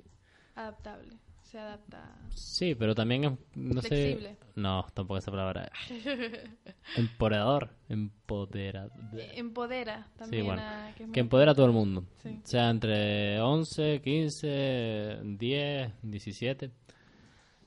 Adaptable. 0.55 1.17
Se 1.43 1.57
adapta. 1.59 2.13
Sí, 2.35 2.75
pero 2.75 2.93
también 2.93 3.23
es, 3.23 3.31
no 3.55 3.81
Flexible. 3.81 4.31
sé... 4.31 4.37
No, 4.55 4.85
tampoco 4.93 5.17
esa 5.17 5.31
palabra. 5.31 5.71
Empoderador. 6.97 7.69
Empoderador. 7.87 8.91
Empodera 9.33 10.07
también. 10.17 10.45
bueno, 10.45 10.61
a- 10.61 10.91
que 10.97 11.09
Que 11.11 11.19
empodera 11.21 11.51
a 11.51 11.55
todo 11.55 11.67
el 11.67 11.71
mundo. 11.71 12.03
Sí. 12.21 12.29
O 12.43 12.47
sea, 12.47 12.69
entre 12.69 13.39
11, 13.39 14.01
15, 14.01 15.19
10, 15.23 15.93
17. 16.01 16.71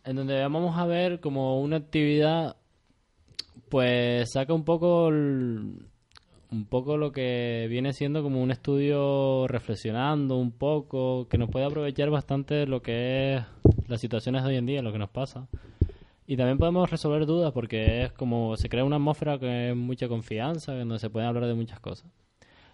En 0.05 0.17
donde 0.17 0.41
vamos 0.43 0.77
a 0.77 0.85
ver 0.85 1.21
como 1.21 1.61
una 1.63 1.77
actividad, 1.77 2.57
pues 3.69 4.31
saca 4.33 4.53
un 4.53 4.65
poco, 4.65 5.09
el- 5.09 5.87
un 6.51 6.65
poco 6.67 6.97
lo 6.97 7.13
que 7.13 7.67
viene 7.71 7.93
siendo 7.93 8.23
como 8.23 8.43
un 8.43 8.51
estudio 8.51 9.47
reflexionando 9.49 10.37
un 10.37 10.53
poco, 10.53 11.29
que 11.29 11.39
nos 11.39 11.51
puede 11.51 11.67
aprovechar 11.67 12.11
bastante 12.11 12.67
lo 12.67 12.83
que 12.83 13.37
es 13.37 13.45
las 13.89 14.01
situaciones 14.01 14.43
de 14.43 14.51
hoy 14.51 14.57
en 14.57 14.67
día, 14.67 14.83
lo 14.83 14.93
que 14.93 14.99
nos 14.99 15.11
pasa. 15.11 15.49
Y 16.27 16.37
también 16.37 16.59
podemos 16.59 16.91
resolver 16.91 17.27
dudas 17.27 17.53
porque 17.53 18.05
es 18.05 18.13
como 18.13 18.57
se 18.57 18.69
crea 18.69 18.85
una 18.85 18.97
atmósfera 18.97 19.39
que 19.39 19.71
es 19.71 19.77
mucha 19.77 20.09
confianza, 20.09 20.75
donde 20.75 20.99
se 20.99 21.11
pueden 21.11 21.29
hablar 21.29 21.47
de 21.47 21.55
muchas 21.55 21.81
cosas. 21.81 22.11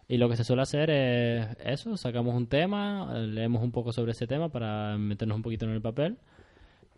Y 0.08 0.18
lo 0.18 0.28
que 0.28 0.36
se 0.36 0.44
suele 0.44 0.62
hacer 0.62 0.90
es 0.90 1.56
eso, 1.64 1.96
sacamos 1.96 2.34
un 2.34 2.46
tema, 2.46 3.12
leemos 3.18 3.62
un 3.62 3.72
poco 3.72 3.92
sobre 3.92 4.12
ese 4.12 4.26
tema 4.26 4.50
para 4.50 4.96
meternos 4.98 5.36
un 5.36 5.42
poquito 5.42 5.64
en 5.64 5.72
el 5.72 5.82
papel, 5.82 6.18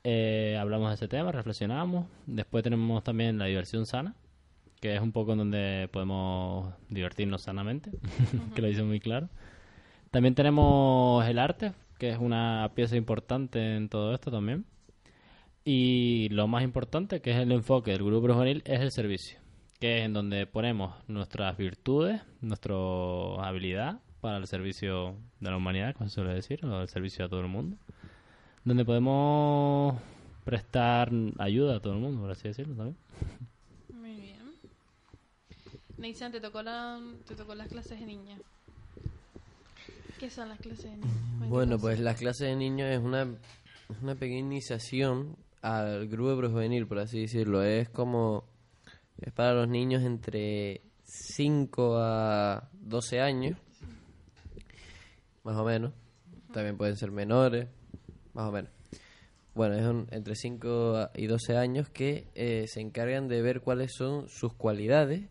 eh, 0.05 0.59
hablamos 0.61 0.91
de 0.91 0.97
ese 0.97 1.09
tema, 1.09 1.33
reflexionamos, 1.33 2.07
después 2.27 2.63
tenemos 2.63 3.03
también 3.05 3.39
la 3.39 3.47
diversión 3.47 3.87
sana, 3.87 4.15
que 4.81 4.95
es 4.95 5.01
un 5.01 5.13
poco 5.13 5.35
donde 5.35 5.89
podemos 5.93 6.73
divertirnos 6.89 7.43
sanamente, 7.43 7.91
que 8.55 8.63
lo 8.63 8.69
dice 8.69 8.83
muy 8.83 9.01
claro. 9.01 9.29
También 10.11 10.35
tenemos 10.35 11.27
el 11.27 11.39
arte, 11.39 11.73
que 11.99 12.11
es 12.11 12.19
una 12.19 12.71
pieza 12.75 12.97
importante 12.97 13.77
en 13.77 13.89
todo 13.89 14.15
esto 14.15 14.31
también. 14.31 14.65
Y 15.65 16.29
lo 16.31 16.47
más 16.47 16.63
importante, 16.63 17.21
que 17.21 17.33
es 17.33 17.37
el 17.37 17.53
enfoque 17.53 17.91
del 17.91 18.05
grupo 18.05 18.33
juvenil, 18.33 18.63
es 18.65 18.81
el 18.81 18.91
servicio, 18.91 19.39
que 19.81 19.99
es 19.99 20.05
en 20.07 20.15
donde 20.15 20.47
ponemos 20.47 20.95
nuestras 21.09 21.57
virtudes, 21.59 22.23
nuestra 22.41 22.75
habilidad 23.47 24.01
para 24.21 24.39
el 24.39 24.47
servicio 24.47 25.17
de 25.41 25.51
la 25.51 25.57
humanidad, 25.57 25.95
como 25.95 26.09
se 26.09 26.15
suele 26.15 26.33
decir, 26.33 26.65
o 26.65 26.81
el 26.81 26.89
servicio 26.89 27.25
a 27.25 27.29
todo 27.29 27.41
el 27.41 27.49
mundo, 27.49 27.77
donde 28.65 28.85
podemos 28.85 29.97
prestar 30.45 31.11
ayuda 31.39 31.77
a 31.77 31.81
todo 31.81 31.93
el 31.93 31.99
mundo, 32.01 32.23
por 32.23 32.31
así 32.31 32.49
decirlo 32.49 32.75
también. 32.75 32.97
Te 36.01 36.41
tocó, 36.41 36.63
la, 36.63 37.01
te 37.27 37.35
tocó 37.35 37.57
las 37.57 37.67
clases 37.69 37.99
de 37.99 38.07
niña. 38.07 38.39
¿Qué 40.21 40.31
son 40.31 40.49
las 40.49 40.61
clases 40.61 40.85
de 40.85 40.91
niña? 40.97 41.03
Cuéntanos. 41.39 41.49
Bueno, 41.51 41.79
pues 41.79 41.99
las 41.99 42.17
clases 42.17 42.47
de 42.49 42.55
niños 42.55 42.89
es 42.89 43.01
una, 43.01 43.23
es 43.23 44.03
una 44.03 44.15
pequeña 44.15 44.39
iniciación 44.39 45.37
al 45.61 46.07
grupo 46.07 46.39
prejuvenil, 46.39 46.87
por 46.87 47.01
así 47.01 47.23
decirlo. 47.23 47.63
Es 47.65 47.89
como... 47.89 48.45
Es 49.21 49.33
para 49.33 49.55
los 49.55 49.69
niños 49.69 50.05
entre 50.05 50.83
5 51.03 51.97
a 51.99 52.69
12 52.75 53.21
años, 53.21 53.59
más 55.43 55.57
o 55.57 55.65
menos. 55.65 55.93
También 56.53 56.77
pueden 56.77 56.97
ser 56.97 57.11
menores, 57.11 57.67
más 58.35 58.49
o 58.49 58.53
menos. 58.53 58.71
Bueno, 59.57 59.75
es 59.75 59.85
un- 59.85 60.07
entre 60.13 60.37
5 60.37 61.11
y 61.17 61.27
12 61.27 61.57
años 61.57 61.89
que 61.91 62.29
eh, 62.37 62.67
se 62.69 62.81
encargan 62.81 63.27
de 63.27 63.43
ver 63.43 63.61
cuáles 63.63 63.93
son 63.95 64.29
sus 64.29 64.55
cualidades 64.55 65.23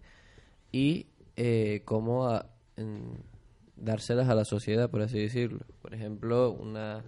y 0.71 1.07
eh, 1.35 1.81
cómo 1.85 2.27
a- 2.27 2.49
en- 2.75 3.23
dárselas 3.75 4.27
a 4.29 4.35
la 4.35 4.45
sociedad, 4.45 4.89
por 4.89 5.01
así 5.01 5.19
decirlo. 5.19 5.65
Por 5.81 5.93
ejemplo, 5.93 6.51
una, 6.51 7.03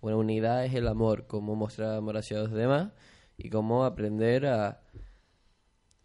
una 0.00 0.16
unidad 0.16 0.64
es 0.64 0.74
el 0.74 0.86
amor, 0.88 1.26
cómo 1.26 1.54
mostrar 1.56 1.94
amor 1.96 2.16
hacia 2.16 2.38
los 2.38 2.52
demás 2.52 2.92
y 3.36 3.50
cómo 3.50 3.84
aprender 3.84 4.46
a, 4.46 4.80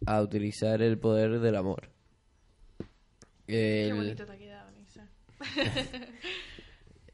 a 0.06 0.20
utilizar 0.22 0.82
el 0.82 0.98
poder 0.98 1.40
del 1.40 1.56
amor. 1.56 1.90
Qué 3.46 3.92
bonito 3.94 4.24
te 4.26 4.32
ha 4.32 4.38
quedado, 4.38 4.70
Nisa. 4.72 5.08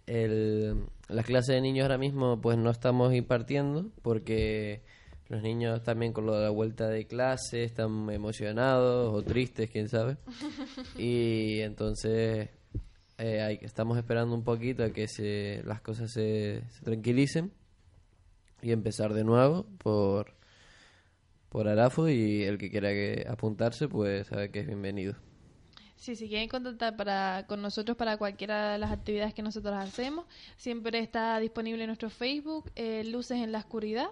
el, 0.06 0.86
las 1.08 1.26
clases 1.26 1.54
de 1.54 1.60
niños 1.60 1.84
ahora 1.84 1.98
mismo 1.98 2.40
pues 2.40 2.56
no 2.58 2.70
estamos 2.70 3.14
impartiendo 3.14 3.90
porque 4.02 4.82
los 5.28 5.42
niños 5.42 5.82
también 5.82 6.12
con 6.12 6.24
lo 6.26 6.34
de 6.36 6.44
la 6.44 6.50
vuelta 6.50 6.88
de 6.88 7.06
clase 7.06 7.64
están 7.64 8.08
emocionados 8.10 9.12
o 9.14 9.22
tristes, 9.22 9.70
quién 9.70 9.88
sabe. 9.88 10.16
Y 10.98 11.60
entonces 11.60 12.48
eh, 13.18 13.40
hay- 13.42 13.58
estamos 13.62 13.98
esperando 13.98 14.34
un 14.34 14.44
poquito 14.44 14.82
a 14.84 14.90
que 14.90 15.06
se, 15.08 15.62
las 15.64 15.80
cosas 15.82 16.10
se, 16.12 16.62
se 16.70 16.82
tranquilicen 16.84 17.52
y 18.62 18.72
empezar 18.72 19.12
de 19.12 19.24
nuevo 19.24 19.66
por, 19.78 20.34
por 21.48 21.68
Arafo 21.68 22.08
y 22.08 22.42
el 22.44 22.58
que 22.58 22.70
quiera 22.70 22.88
que 22.90 23.26
apuntarse 23.28 23.88
pues 23.88 24.26
sabe 24.28 24.50
que 24.50 24.60
es 24.60 24.66
bienvenido. 24.66 25.14
Sí, 25.96 26.14
si 26.14 26.28
quieren 26.28 26.48
contactar 26.48 26.96
para, 26.96 27.44
con 27.48 27.60
nosotros 27.60 27.96
para 27.96 28.16
cualquiera 28.18 28.72
de 28.72 28.78
las 28.78 28.92
actividades 28.92 29.34
que 29.34 29.42
nosotros 29.42 29.74
hacemos, 29.76 30.26
siempre 30.56 31.00
está 31.00 31.38
disponible 31.40 31.82
en 31.82 31.88
nuestro 31.88 32.08
Facebook, 32.08 32.70
eh, 32.76 33.02
Luces 33.04 33.38
en 33.38 33.50
la 33.50 33.58
Oscuridad. 33.58 34.06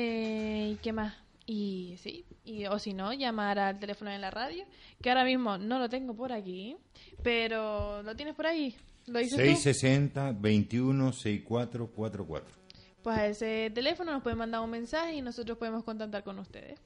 Eh, 0.00 0.74
¿Y 0.74 0.76
qué 0.76 0.92
más? 0.92 1.12
Y 1.44 1.96
sí, 2.00 2.24
y, 2.44 2.66
o 2.66 2.78
si 2.78 2.94
no, 2.94 3.12
llamar 3.12 3.58
al 3.58 3.80
teléfono 3.80 4.12
en 4.12 4.20
la 4.20 4.30
radio, 4.30 4.64
que 5.02 5.08
ahora 5.08 5.24
mismo 5.24 5.58
no 5.58 5.80
lo 5.80 5.88
tengo 5.88 6.14
por 6.14 6.32
aquí, 6.32 6.76
pero 7.24 8.00
¿lo 8.04 8.14
tienes 8.14 8.36
por 8.36 8.46
ahí? 8.46 8.76
¿Lo 9.06 9.18
dices 9.18 9.36
tú? 9.36 9.42
660 9.44 10.36
21 10.38 11.12
6444. 11.12 12.56
Pues 13.02 13.18
a 13.18 13.26
ese 13.26 13.72
teléfono 13.74 14.12
nos 14.12 14.22
pueden 14.22 14.38
mandar 14.38 14.60
un 14.60 14.70
mensaje 14.70 15.14
y 15.14 15.20
nosotros 15.20 15.58
podemos 15.58 15.82
contactar 15.82 16.22
con 16.22 16.38
ustedes. 16.38 16.78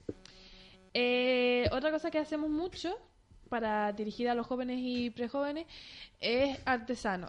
Eh, 0.94 1.68
otra 1.70 1.90
cosa 1.90 2.10
que 2.10 2.18
hacemos 2.18 2.48
mucho 2.48 2.94
para 3.50 3.92
dirigir 3.92 4.30
a 4.30 4.34
los 4.34 4.46
jóvenes 4.46 4.78
y 4.80 5.10
prejóvenes 5.10 5.66
es 6.18 6.58
artesano. 6.64 7.28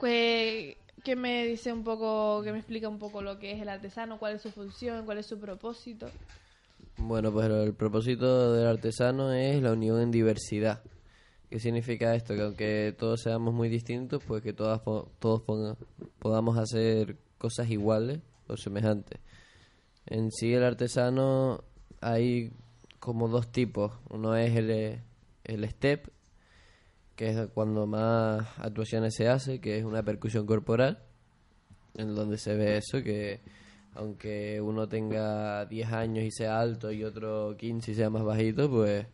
Que, 0.00 0.76
que 1.06 1.14
me 1.14 1.46
dice 1.46 1.72
un 1.72 1.84
poco, 1.84 2.42
que 2.42 2.50
me 2.50 2.58
explica 2.58 2.88
un 2.88 2.98
poco 2.98 3.22
lo 3.22 3.38
que 3.38 3.52
es 3.52 3.62
el 3.62 3.68
artesano, 3.68 4.18
cuál 4.18 4.34
es 4.34 4.42
su 4.42 4.50
función, 4.50 5.04
cuál 5.04 5.18
es 5.18 5.26
su 5.26 5.38
propósito. 5.38 6.08
Bueno, 6.96 7.30
pues 7.30 7.48
el 7.48 7.74
propósito 7.74 8.52
del 8.52 8.66
artesano 8.66 9.32
es 9.32 9.62
la 9.62 9.70
unión 9.70 10.00
en 10.00 10.10
diversidad. 10.10 10.82
¿Qué 11.48 11.60
significa 11.60 12.12
esto? 12.16 12.34
Que 12.34 12.42
aunque 12.42 12.96
todos 12.98 13.20
seamos 13.22 13.54
muy 13.54 13.68
distintos, 13.68 14.20
pues 14.26 14.42
que 14.42 14.52
todas, 14.52 14.82
todos 15.20 15.42
podamos 16.18 16.58
hacer 16.58 17.16
cosas 17.38 17.70
iguales 17.70 18.18
o 18.48 18.56
semejantes. 18.56 19.20
En 20.06 20.32
sí 20.32 20.54
el 20.54 20.64
artesano 20.64 21.62
hay 22.00 22.50
como 22.98 23.28
dos 23.28 23.52
tipos. 23.52 23.92
Uno 24.10 24.34
es 24.34 24.56
el, 24.56 25.02
el 25.44 25.70
step, 25.70 26.08
que 27.16 27.30
es 27.30 27.50
cuando 27.54 27.86
más 27.86 28.46
actuaciones 28.58 29.14
se 29.14 29.28
hace, 29.28 29.60
que 29.60 29.78
es 29.78 29.84
una 29.84 30.02
percusión 30.02 30.46
corporal, 30.46 31.02
en 31.94 32.14
donde 32.14 32.38
se 32.38 32.54
ve 32.54 32.76
eso, 32.76 33.02
que 33.02 33.40
aunque 33.94 34.60
uno 34.60 34.88
tenga 34.88 35.64
10 35.64 35.92
años 35.92 36.24
y 36.24 36.30
sea 36.30 36.60
alto 36.60 36.92
y 36.92 37.02
otro 37.02 37.56
15 37.56 37.92
y 37.92 37.94
sea 37.94 38.10
más 38.10 38.22
bajito, 38.22 38.70
pues 38.70 39.06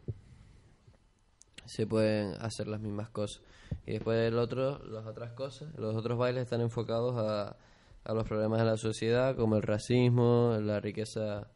se 1.65 1.87
pueden 1.87 2.35
hacer 2.41 2.67
las 2.67 2.81
mismas 2.81 3.09
cosas. 3.11 3.43
Y 3.87 3.93
después 3.93 4.19
el 4.19 4.39
otro, 4.39 4.85
las 4.85 5.07
otras 5.07 5.33
cosas, 5.33 5.73
los 5.79 5.97
otros 5.97 6.19
bailes 6.19 6.43
están 6.43 6.61
enfocados 6.61 7.17
a, 7.17 7.57
a 8.05 8.15
los 8.15 8.25
problemas 8.25 8.59
de 8.59 8.67
la 8.67 8.77
sociedad, 8.77 9.37
como 9.37 9.57
el 9.57 9.63
racismo, 9.63 10.59
la 10.61 10.81
riqueza, 10.81 11.49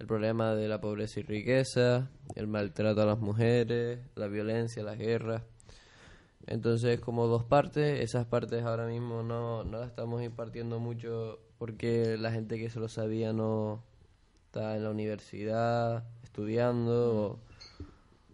el 0.00 0.06
problema 0.08 0.54
de 0.54 0.66
la 0.66 0.80
pobreza 0.80 1.20
y 1.20 1.22
riqueza, 1.22 2.10
el 2.34 2.48
maltrato 2.48 3.02
a 3.02 3.06
las 3.06 3.20
mujeres, 3.20 4.00
la 4.16 4.26
violencia, 4.26 4.82
las 4.82 4.98
guerras. 4.98 5.42
Entonces, 6.46 7.00
como 7.00 7.26
dos 7.26 7.44
partes, 7.44 8.00
esas 8.00 8.26
partes 8.26 8.62
ahora 8.64 8.86
mismo 8.86 9.22
no, 9.22 9.64
no 9.64 9.78
las 9.78 9.88
estamos 9.88 10.22
impartiendo 10.22 10.78
mucho 10.78 11.38
porque 11.58 12.16
la 12.18 12.30
gente 12.32 12.58
que 12.58 12.68
se 12.68 12.80
lo 12.80 12.88
sabía 12.88 13.32
no 13.32 13.82
está 14.46 14.76
en 14.76 14.84
la 14.84 14.90
universidad 14.90 16.04
estudiando. 16.22 17.16
o- 17.22 17.38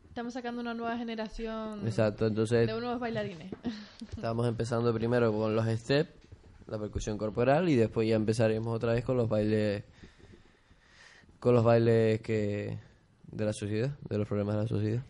Estamos 0.08 0.34
sacando 0.34 0.60
una 0.60 0.74
nueva 0.74 0.96
generación 0.98 1.86
Exacto, 1.86 2.26
entonces 2.26 2.66
de 2.66 2.80
nuevos 2.80 2.98
bailarines. 2.98 3.52
estamos 4.16 4.46
empezando 4.48 4.92
primero 4.92 5.32
con 5.32 5.54
los 5.54 5.66
steps, 5.66 6.10
la 6.66 6.78
percusión 6.78 7.16
corporal 7.16 7.68
y 7.68 7.76
después 7.76 8.08
ya 8.08 8.16
empezaremos 8.16 8.74
otra 8.74 8.92
vez 8.92 9.04
con 9.04 9.16
los 9.16 9.28
bailes 9.28 9.84
con 11.38 11.54
los 11.54 11.64
bailes 11.64 12.20
que 12.20 12.78
de 13.30 13.44
la 13.44 13.52
sociedad, 13.52 13.96
de 14.08 14.18
los 14.18 14.26
problemas 14.28 14.56
de 14.56 14.62
la 14.62 14.68
sociedad. 14.68 15.02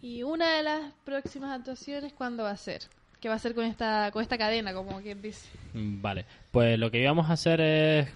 Y 0.00 0.22
una 0.22 0.56
de 0.56 0.62
las 0.62 0.92
próximas 1.04 1.58
actuaciones, 1.58 2.12
¿cuándo 2.12 2.44
va 2.44 2.50
a 2.50 2.56
ser? 2.56 2.82
¿Qué 3.20 3.28
va 3.28 3.34
a 3.34 3.38
ser 3.38 3.54
con 3.54 3.64
esta, 3.64 4.10
con 4.12 4.22
esta 4.22 4.38
cadena, 4.38 4.72
como 4.72 5.00
quien 5.00 5.20
dice? 5.20 5.48
Mm, 5.74 6.00
Vale, 6.00 6.24
pues 6.52 6.78
lo 6.78 6.90
que 6.90 7.00
íbamos 7.00 7.28
a 7.30 7.32
hacer 7.32 7.60
es, 7.60 8.08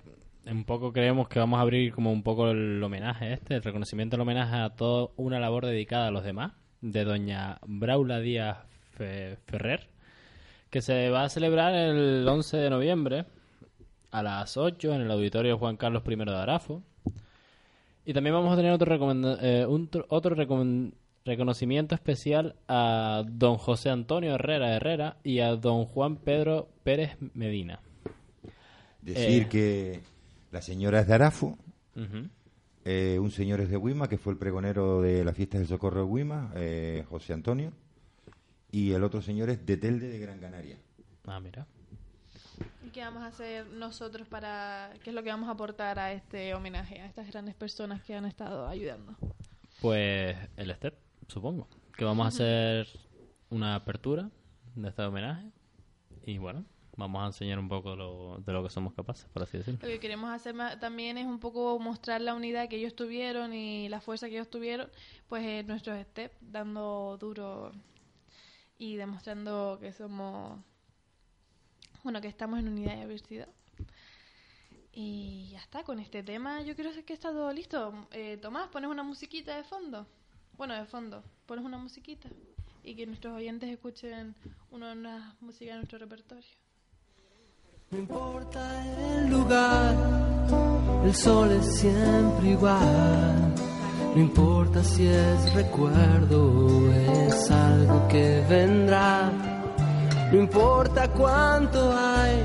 un 0.46 0.64
poco 0.64 0.92
creemos 0.92 1.28
que 1.28 1.40
vamos 1.40 1.58
a 1.58 1.62
abrir 1.62 1.92
como 1.92 2.12
un 2.12 2.22
poco 2.22 2.50
el 2.50 2.80
homenaje 2.82 3.32
este, 3.32 3.56
el 3.56 3.62
reconocimiento, 3.62 4.14
el 4.16 4.22
homenaje 4.22 4.54
a 4.56 4.70
toda 4.70 5.10
una 5.16 5.40
labor 5.40 5.66
dedicada 5.66 6.08
a 6.08 6.10
los 6.12 6.22
demás, 6.22 6.52
de 6.80 7.04
doña 7.04 7.58
Braula 7.66 8.20
Díaz 8.20 8.58
Fe- 8.96 9.36
Ferrer, 9.46 9.88
que 10.70 10.82
se 10.82 11.10
va 11.10 11.24
a 11.24 11.28
celebrar 11.28 11.74
el 11.74 12.26
11 12.28 12.56
de 12.58 12.70
noviembre 12.70 13.24
a 14.12 14.22
las 14.22 14.56
8 14.56 14.94
en 14.94 15.00
el 15.00 15.10
auditorio 15.10 15.58
Juan 15.58 15.76
Carlos 15.76 16.02
I 16.06 16.14
de 16.14 16.36
Arafo. 16.36 16.82
Y 18.04 18.12
también 18.14 18.34
vamos 18.34 18.52
a 18.52 18.56
tener 18.56 18.72
otro, 18.72 18.86
recomenda- 18.96 19.38
eh, 19.40 19.64
recomend- 19.66 20.92
reconocimiento 21.24 21.94
especial 21.94 22.56
a 22.68 23.24
don 23.26 23.56
José 23.56 23.90
Antonio 23.90 24.34
Herrera 24.34 24.74
Herrera 24.74 25.16
y 25.22 25.40
a 25.40 25.54
don 25.56 25.84
Juan 25.84 26.16
Pedro 26.16 26.68
Pérez 26.82 27.16
Medina. 27.34 27.80
Decir 29.00 29.42
Eh. 29.44 29.48
que 29.48 30.00
la 30.50 30.62
señora 30.62 31.00
es 31.00 31.06
de 31.06 31.14
Arafo, 31.14 31.58
eh, 32.84 33.18
un 33.20 33.30
señor 33.30 33.60
es 33.60 33.68
de 33.70 33.76
Huima, 33.76 34.08
que 34.08 34.18
fue 34.18 34.32
el 34.32 34.38
pregonero 34.38 35.00
de 35.00 35.24
las 35.24 35.36
fiestas 35.36 35.60
del 35.60 35.68
Socorro 35.68 36.00
de 36.00 36.06
Huima, 36.06 36.52
eh, 36.56 37.04
José 37.08 37.32
Antonio, 37.32 37.72
y 38.70 38.92
el 38.92 39.02
otro 39.04 39.22
señor 39.22 39.50
es 39.50 39.64
de 39.64 39.76
Telde 39.76 40.08
de 40.08 40.18
Gran 40.18 40.38
Canaria. 40.40 40.76
Ah, 41.26 41.40
mira. 41.40 41.66
¿Y 42.86 42.90
qué 42.90 43.00
vamos 43.00 43.22
a 43.22 43.26
hacer 43.26 43.66
nosotros 43.66 44.28
para... 44.28 44.92
qué 45.02 45.10
es 45.10 45.14
lo 45.16 45.22
que 45.22 45.30
vamos 45.30 45.48
a 45.48 45.52
aportar 45.52 45.98
a 45.98 46.12
este 46.12 46.54
homenaje, 46.54 47.00
a 47.00 47.06
estas 47.06 47.26
grandes 47.28 47.54
personas 47.54 48.02
que 48.02 48.14
han 48.14 48.24
estado 48.24 48.66
ayudando? 48.68 49.16
Pues 49.80 50.36
el 50.56 50.72
step, 50.74 50.94
supongo. 51.28 51.68
Que 51.96 52.04
vamos 52.04 52.24
a 52.24 52.28
hacer 52.28 52.88
una 53.50 53.74
apertura 53.74 54.30
de 54.74 54.88
este 54.88 55.02
homenaje. 55.02 55.50
Y 56.24 56.38
bueno, 56.38 56.64
vamos 56.96 57.22
a 57.22 57.26
enseñar 57.26 57.58
un 57.58 57.68
poco 57.68 57.96
lo- 57.96 58.38
de 58.38 58.52
lo 58.52 58.62
que 58.62 58.70
somos 58.70 58.94
capaces, 58.94 59.26
por 59.32 59.42
así 59.42 59.58
decirlo. 59.58 59.80
Lo 59.82 59.88
que 59.88 59.98
queremos 60.00 60.30
hacer 60.30 60.54
también 60.78 61.18
es 61.18 61.26
un 61.26 61.38
poco 61.38 61.78
mostrar 61.78 62.20
la 62.20 62.34
unidad 62.34 62.68
que 62.68 62.76
ellos 62.76 62.94
tuvieron 62.94 63.52
y 63.54 63.88
la 63.88 64.00
fuerza 64.00 64.28
que 64.28 64.34
ellos 64.36 64.48
tuvieron, 64.50 64.88
pues 65.28 65.44
en 65.44 65.66
nuestros 65.66 66.00
steps, 66.00 66.36
dando 66.40 67.16
duro 67.18 67.72
y 68.78 68.96
demostrando 68.96 69.78
que 69.80 69.92
somos, 69.92 70.60
bueno, 72.02 72.20
que 72.20 72.28
estamos 72.28 72.58
en 72.58 72.68
unidad 72.68 72.96
y 72.96 73.00
diversidad. 73.00 73.48
Y 74.94 75.48
ya 75.52 75.58
está, 75.60 75.84
con 75.84 75.98
este 75.98 76.22
tema 76.22 76.62
yo 76.62 76.76
creo 76.76 76.92
que 77.04 77.12
está 77.14 77.30
todo 77.30 77.52
listo. 77.52 78.06
Eh, 78.10 78.36
Tomás, 78.40 78.68
pones 78.68 78.90
una 78.90 79.02
musiquita 79.02 79.56
de 79.56 79.64
fondo. 79.64 80.06
Bueno, 80.62 80.76
de 80.76 80.84
fondo, 80.84 81.24
pones 81.44 81.64
una 81.64 81.76
musiquita. 81.76 82.28
Y 82.84 82.94
que 82.94 83.04
nuestros 83.04 83.34
oyentes 83.34 83.68
escuchen 83.68 84.36
una 84.70 84.90
de 84.90 84.94
las 84.94 85.42
músicas 85.42 85.72
de 85.72 85.78
nuestro 85.78 85.98
repertorio. 85.98 86.54
No 87.90 87.98
importa 87.98 88.60
el 88.86 89.28
lugar, 89.28 89.96
el 91.04 91.12
sol 91.16 91.50
es 91.50 91.80
siempre 91.80 92.50
igual. 92.50 93.54
No 94.14 94.20
importa 94.20 94.84
si 94.84 95.04
es 95.04 95.52
recuerdo 95.52 96.68
o 96.68 96.92
es 96.92 97.50
algo 97.50 98.06
que 98.06 98.44
vendrá. 98.48 99.32
No 100.30 100.38
importa 100.38 101.12
cuánto 101.12 101.92
hay 101.92 102.40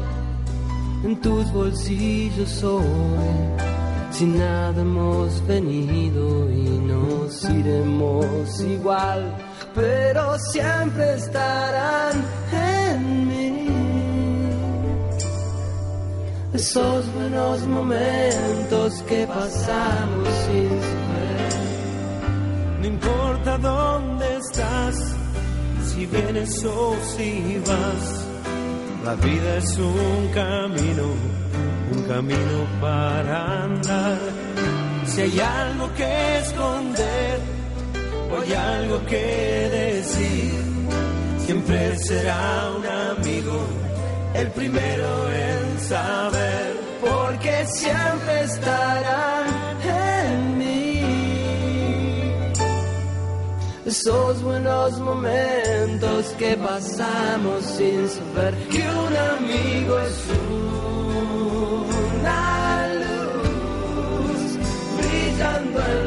en 1.04 1.22
tus 1.22 1.54
bolsillos 1.54 2.64
hoy. 2.64 3.77
Si 4.12 4.26
nada 4.26 4.82
hemos 4.82 5.46
venido 5.46 6.50
y 6.52 6.80
nos 6.80 7.44
iremos 7.44 8.62
igual, 8.62 9.36
pero 9.76 10.40
siempre 10.40 11.16
estarán 11.16 12.26
en 12.52 13.28
mí 13.28 13.68
esos 16.54 17.14
buenos 17.14 17.68
momentos 17.68 19.04
que 19.04 19.28
pasamos 19.28 20.30
sin 20.46 20.70
saber. 20.70 21.38
No 22.80 22.88
importa 22.88 23.58
dónde 23.58 24.38
estás, 24.38 24.96
si 25.86 25.94
si 25.94 26.06
vienes 26.06 26.66
o 26.66 26.96
si 27.16 27.62
vas. 27.68 28.26
La 29.06 29.16
vida 29.16 29.58
es 29.58 29.78
un 29.78 30.30
camino, 30.34 31.08
un 31.92 32.04
camino 32.04 32.68
para 32.82 33.64
andar. 33.64 34.20
Si 35.06 35.22
hay 35.22 35.40
algo 35.40 35.94
que 35.94 36.40
esconder 36.40 37.40
o 38.32 38.42
hay 38.42 38.54
algo 38.54 39.06
que 39.06 39.70
decir, 39.72 40.54
siempre 41.40 41.98
será 41.98 42.72
un 42.78 42.86
amigo 42.86 43.66
el 44.34 44.52
primero 44.52 45.32
en 45.32 45.80
saber, 45.80 46.76
porque 47.02 47.66
siempre 47.68 48.44
estarán 48.44 49.48
en 49.84 50.58
mí. 50.58 51.02
Esos 53.86 54.44
buenos 54.44 55.00
momentos 55.00 56.26
que 56.38 56.58
pasamos 56.58 57.64
sin 57.64 58.10
saber 58.10 58.54
que 58.70 58.80
un 58.80 59.16
amigo 59.16 60.00
es 60.00 60.18
una 61.18 62.88
luz 63.02 64.42
brillando 64.98 65.80
en 65.80 66.07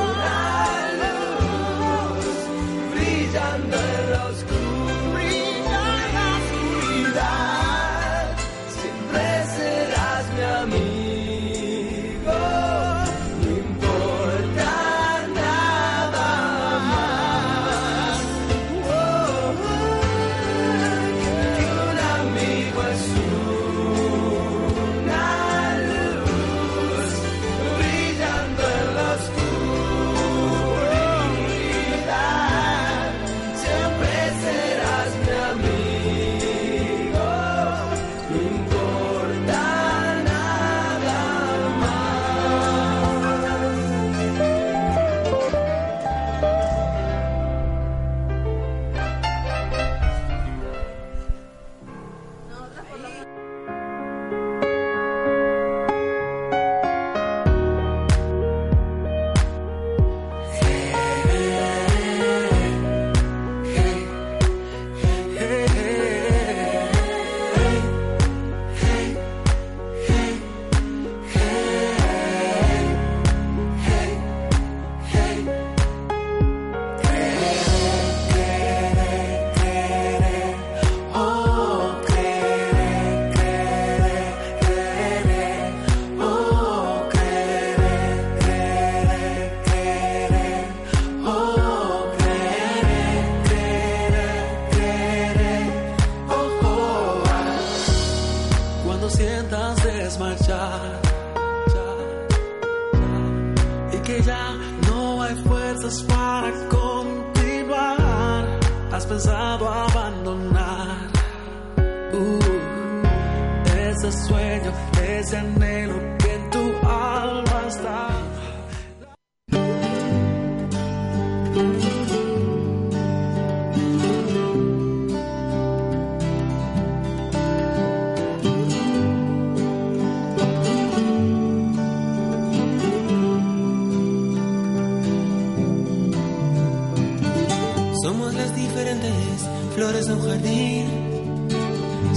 las 138.51 138.55
diferentes 138.55 139.49
flores 139.75 140.07
de 140.07 140.13
un 140.13 140.21
jardín. 140.21 141.47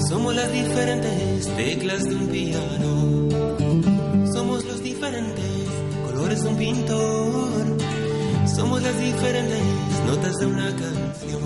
Somos 0.08 0.34
las 0.34 0.52
diferentes 0.52 1.56
teclas 1.56 2.04
de 2.04 2.14
un 2.16 2.28
piano. 2.28 3.28
Somos 4.32 4.64
los 4.64 4.82
diferentes 4.82 5.68
colores 6.06 6.42
de 6.42 6.48
un 6.48 6.56
pintor. 6.56 8.48
Somos 8.48 8.82
las 8.82 8.98
diferentes 8.98 9.62
notas 10.06 10.36
de 10.38 10.46
una 10.46 10.68
canción. 10.76 11.42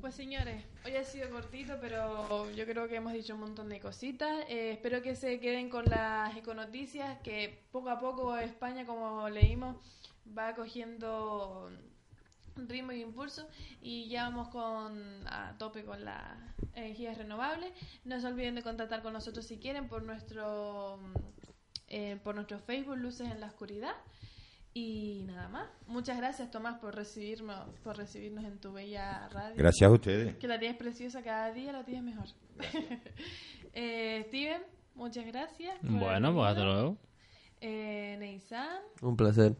Pues 0.00 0.14
señores, 0.14 0.64
hoy 0.84 0.96
ha 0.96 1.04
sido 1.04 1.28
cortito, 1.30 1.74
pero 1.80 2.50
yo 2.52 2.64
creo 2.66 2.88
que 2.88 2.96
hemos 2.96 3.12
dicho 3.14 3.34
un 3.34 3.40
montón 3.40 3.68
de 3.68 3.80
cositas. 3.80 4.44
Eh, 4.48 4.72
espero 4.72 5.02
que 5.02 5.16
se 5.16 5.40
queden 5.40 5.68
con 5.68 5.84
las 5.86 6.36
econoticias, 6.36 7.18
que 7.22 7.64
poco 7.72 7.90
a 7.90 7.98
poco 7.98 8.36
España, 8.36 8.86
como 8.86 9.28
leímos, 9.28 9.76
va 10.36 10.54
cogiendo 10.54 11.70
ritmo 12.56 12.92
y 12.92 13.02
impulso 13.02 13.48
y 13.80 14.08
ya 14.08 14.24
vamos 14.24 14.48
con 14.48 15.26
a 15.26 15.56
tope 15.58 15.84
con 15.84 16.04
las 16.04 16.38
energías 16.74 17.18
renovables. 17.18 17.72
No 18.04 18.20
se 18.20 18.26
olviden 18.26 18.54
de 18.54 18.62
contactar 18.62 19.02
con 19.02 19.12
nosotros 19.12 19.46
si 19.46 19.58
quieren 19.58 19.88
por 19.88 20.02
nuestro 20.02 20.98
eh, 21.88 22.18
por 22.22 22.34
nuestro 22.34 22.58
Facebook 22.58 22.96
Luces 22.96 23.30
en 23.30 23.40
la 23.40 23.46
Oscuridad. 23.46 23.94
Y 24.76 25.22
nada 25.26 25.48
más. 25.48 25.68
Muchas 25.86 26.16
gracias 26.16 26.50
Tomás 26.50 26.80
por 26.80 26.96
recibirnos, 26.96 27.68
por 27.84 27.96
recibirnos 27.96 28.44
en 28.44 28.58
tu 28.58 28.72
bella 28.72 29.28
radio. 29.28 29.54
Gracias 29.56 29.88
a 29.88 29.92
ustedes. 29.92 30.36
Que 30.36 30.48
la 30.48 30.58
tienes 30.58 30.76
preciosa, 30.76 31.22
cada 31.22 31.52
día 31.52 31.70
la 31.72 31.84
tienes 31.84 32.02
mejor. 32.02 32.26
eh, 33.72 34.24
Steven, 34.26 34.62
muchas 34.96 35.26
gracias. 35.26 35.76
Bueno, 35.82 36.34
pues 36.34 36.48
hasta 36.48 36.64
luego. 36.64 36.98
Eh, 37.60 38.16
Neisan 38.18 38.82
Un 39.00 39.16
placer. 39.16 39.56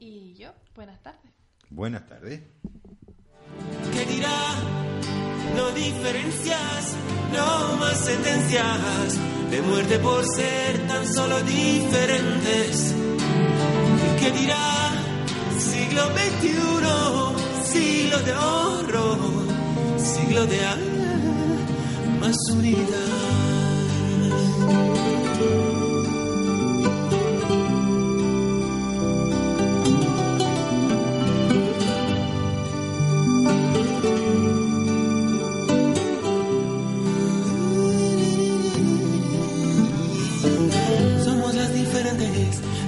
y 0.00 0.34
yo, 0.34 0.52
buenas 0.74 1.00
tardes. 1.00 1.35
Buenas 1.70 2.06
tardes. 2.06 2.40
¿Qué 3.92 4.06
dirá? 4.06 4.38
No 5.56 5.70
diferencias, 5.72 6.96
no 7.32 7.76
más 7.76 7.98
sentencias 8.04 9.18
de 9.50 9.62
muerte 9.62 9.98
por 9.98 10.24
ser 10.24 10.86
tan 10.86 11.06
solo 11.12 11.40
diferentes. 11.42 12.94
¿Y 14.04 14.20
qué 14.20 14.30
dirá? 14.32 14.92
Siglo 15.58 16.02
XXI, 16.06 16.52
siglo 17.72 18.18
de 18.22 18.32
horror, 18.34 19.18
siglo 19.98 20.46
de 20.46 20.60
más 22.20 22.36
unidad. 22.52 23.26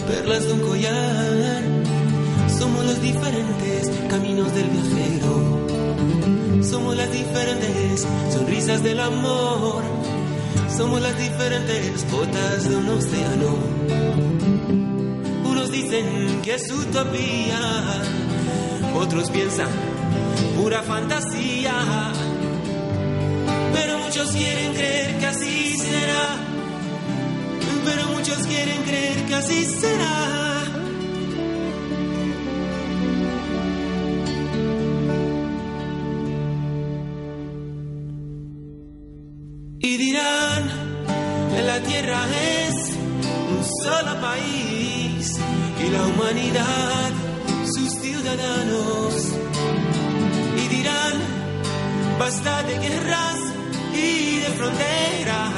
Perlas 0.08 0.46
de 0.46 0.52
un 0.54 0.60
collar. 0.60 1.62
Somos 2.58 2.84
los 2.84 3.00
diferentes 3.00 3.90
caminos 4.08 4.54
del 4.54 4.68
viajero. 4.70 6.62
Somos 6.62 6.96
las 6.96 7.12
diferentes 7.12 8.06
sonrisas 8.32 8.82
del 8.82 9.00
amor. 9.00 9.82
Somos 10.74 11.00
las 11.00 11.16
diferentes 11.18 12.10
gotas 12.10 12.68
de 12.68 12.76
un 12.76 12.88
océano. 12.88 13.58
Unos 15.44 15.70
dicen 15.70 16.40
que 16.42 16.54
es 16.54 16.70
utopía, 16.70 18.02
otros 18.94 19.30
piensan 19.30 19.68
pura 20.56 20.82
fantasía. 20.82 22.12
Pero 23.74 23.98
muchos 23.98 24.30
quieren 24.32 24.72
creer 24.72 25.18
que 25.18 25.26
así 25.26 25.76
será 25.76 26.27
quieren 28.48 28.82
creer 28.82 29.26
que 29.26 29.34
así 29.34 29.64
será. 29.64 30.38
Y 39.80 39.96
dirán, 39.96 40.62
en 41.56 41.66
la 41.66 41.80
tierra 41.82 42.20
es 42.66 42.74
un 43.54 43.64
solo 43.84 44.20
país 44.20 45.36
y 45.84 45.90
la 45.90 46.06
humanidad 46.06 47.10
sus 47.74 47.90
ciudadanos. 48.00 49.14
Y 50.56 50.68
dirán, 50.76 51.14
basta 52.18 52.62
de 52.64 52.78
guerras 52.78 53.38
y 53.94 54.38
de 54.40 54.48
fronteras, 54.58 55.57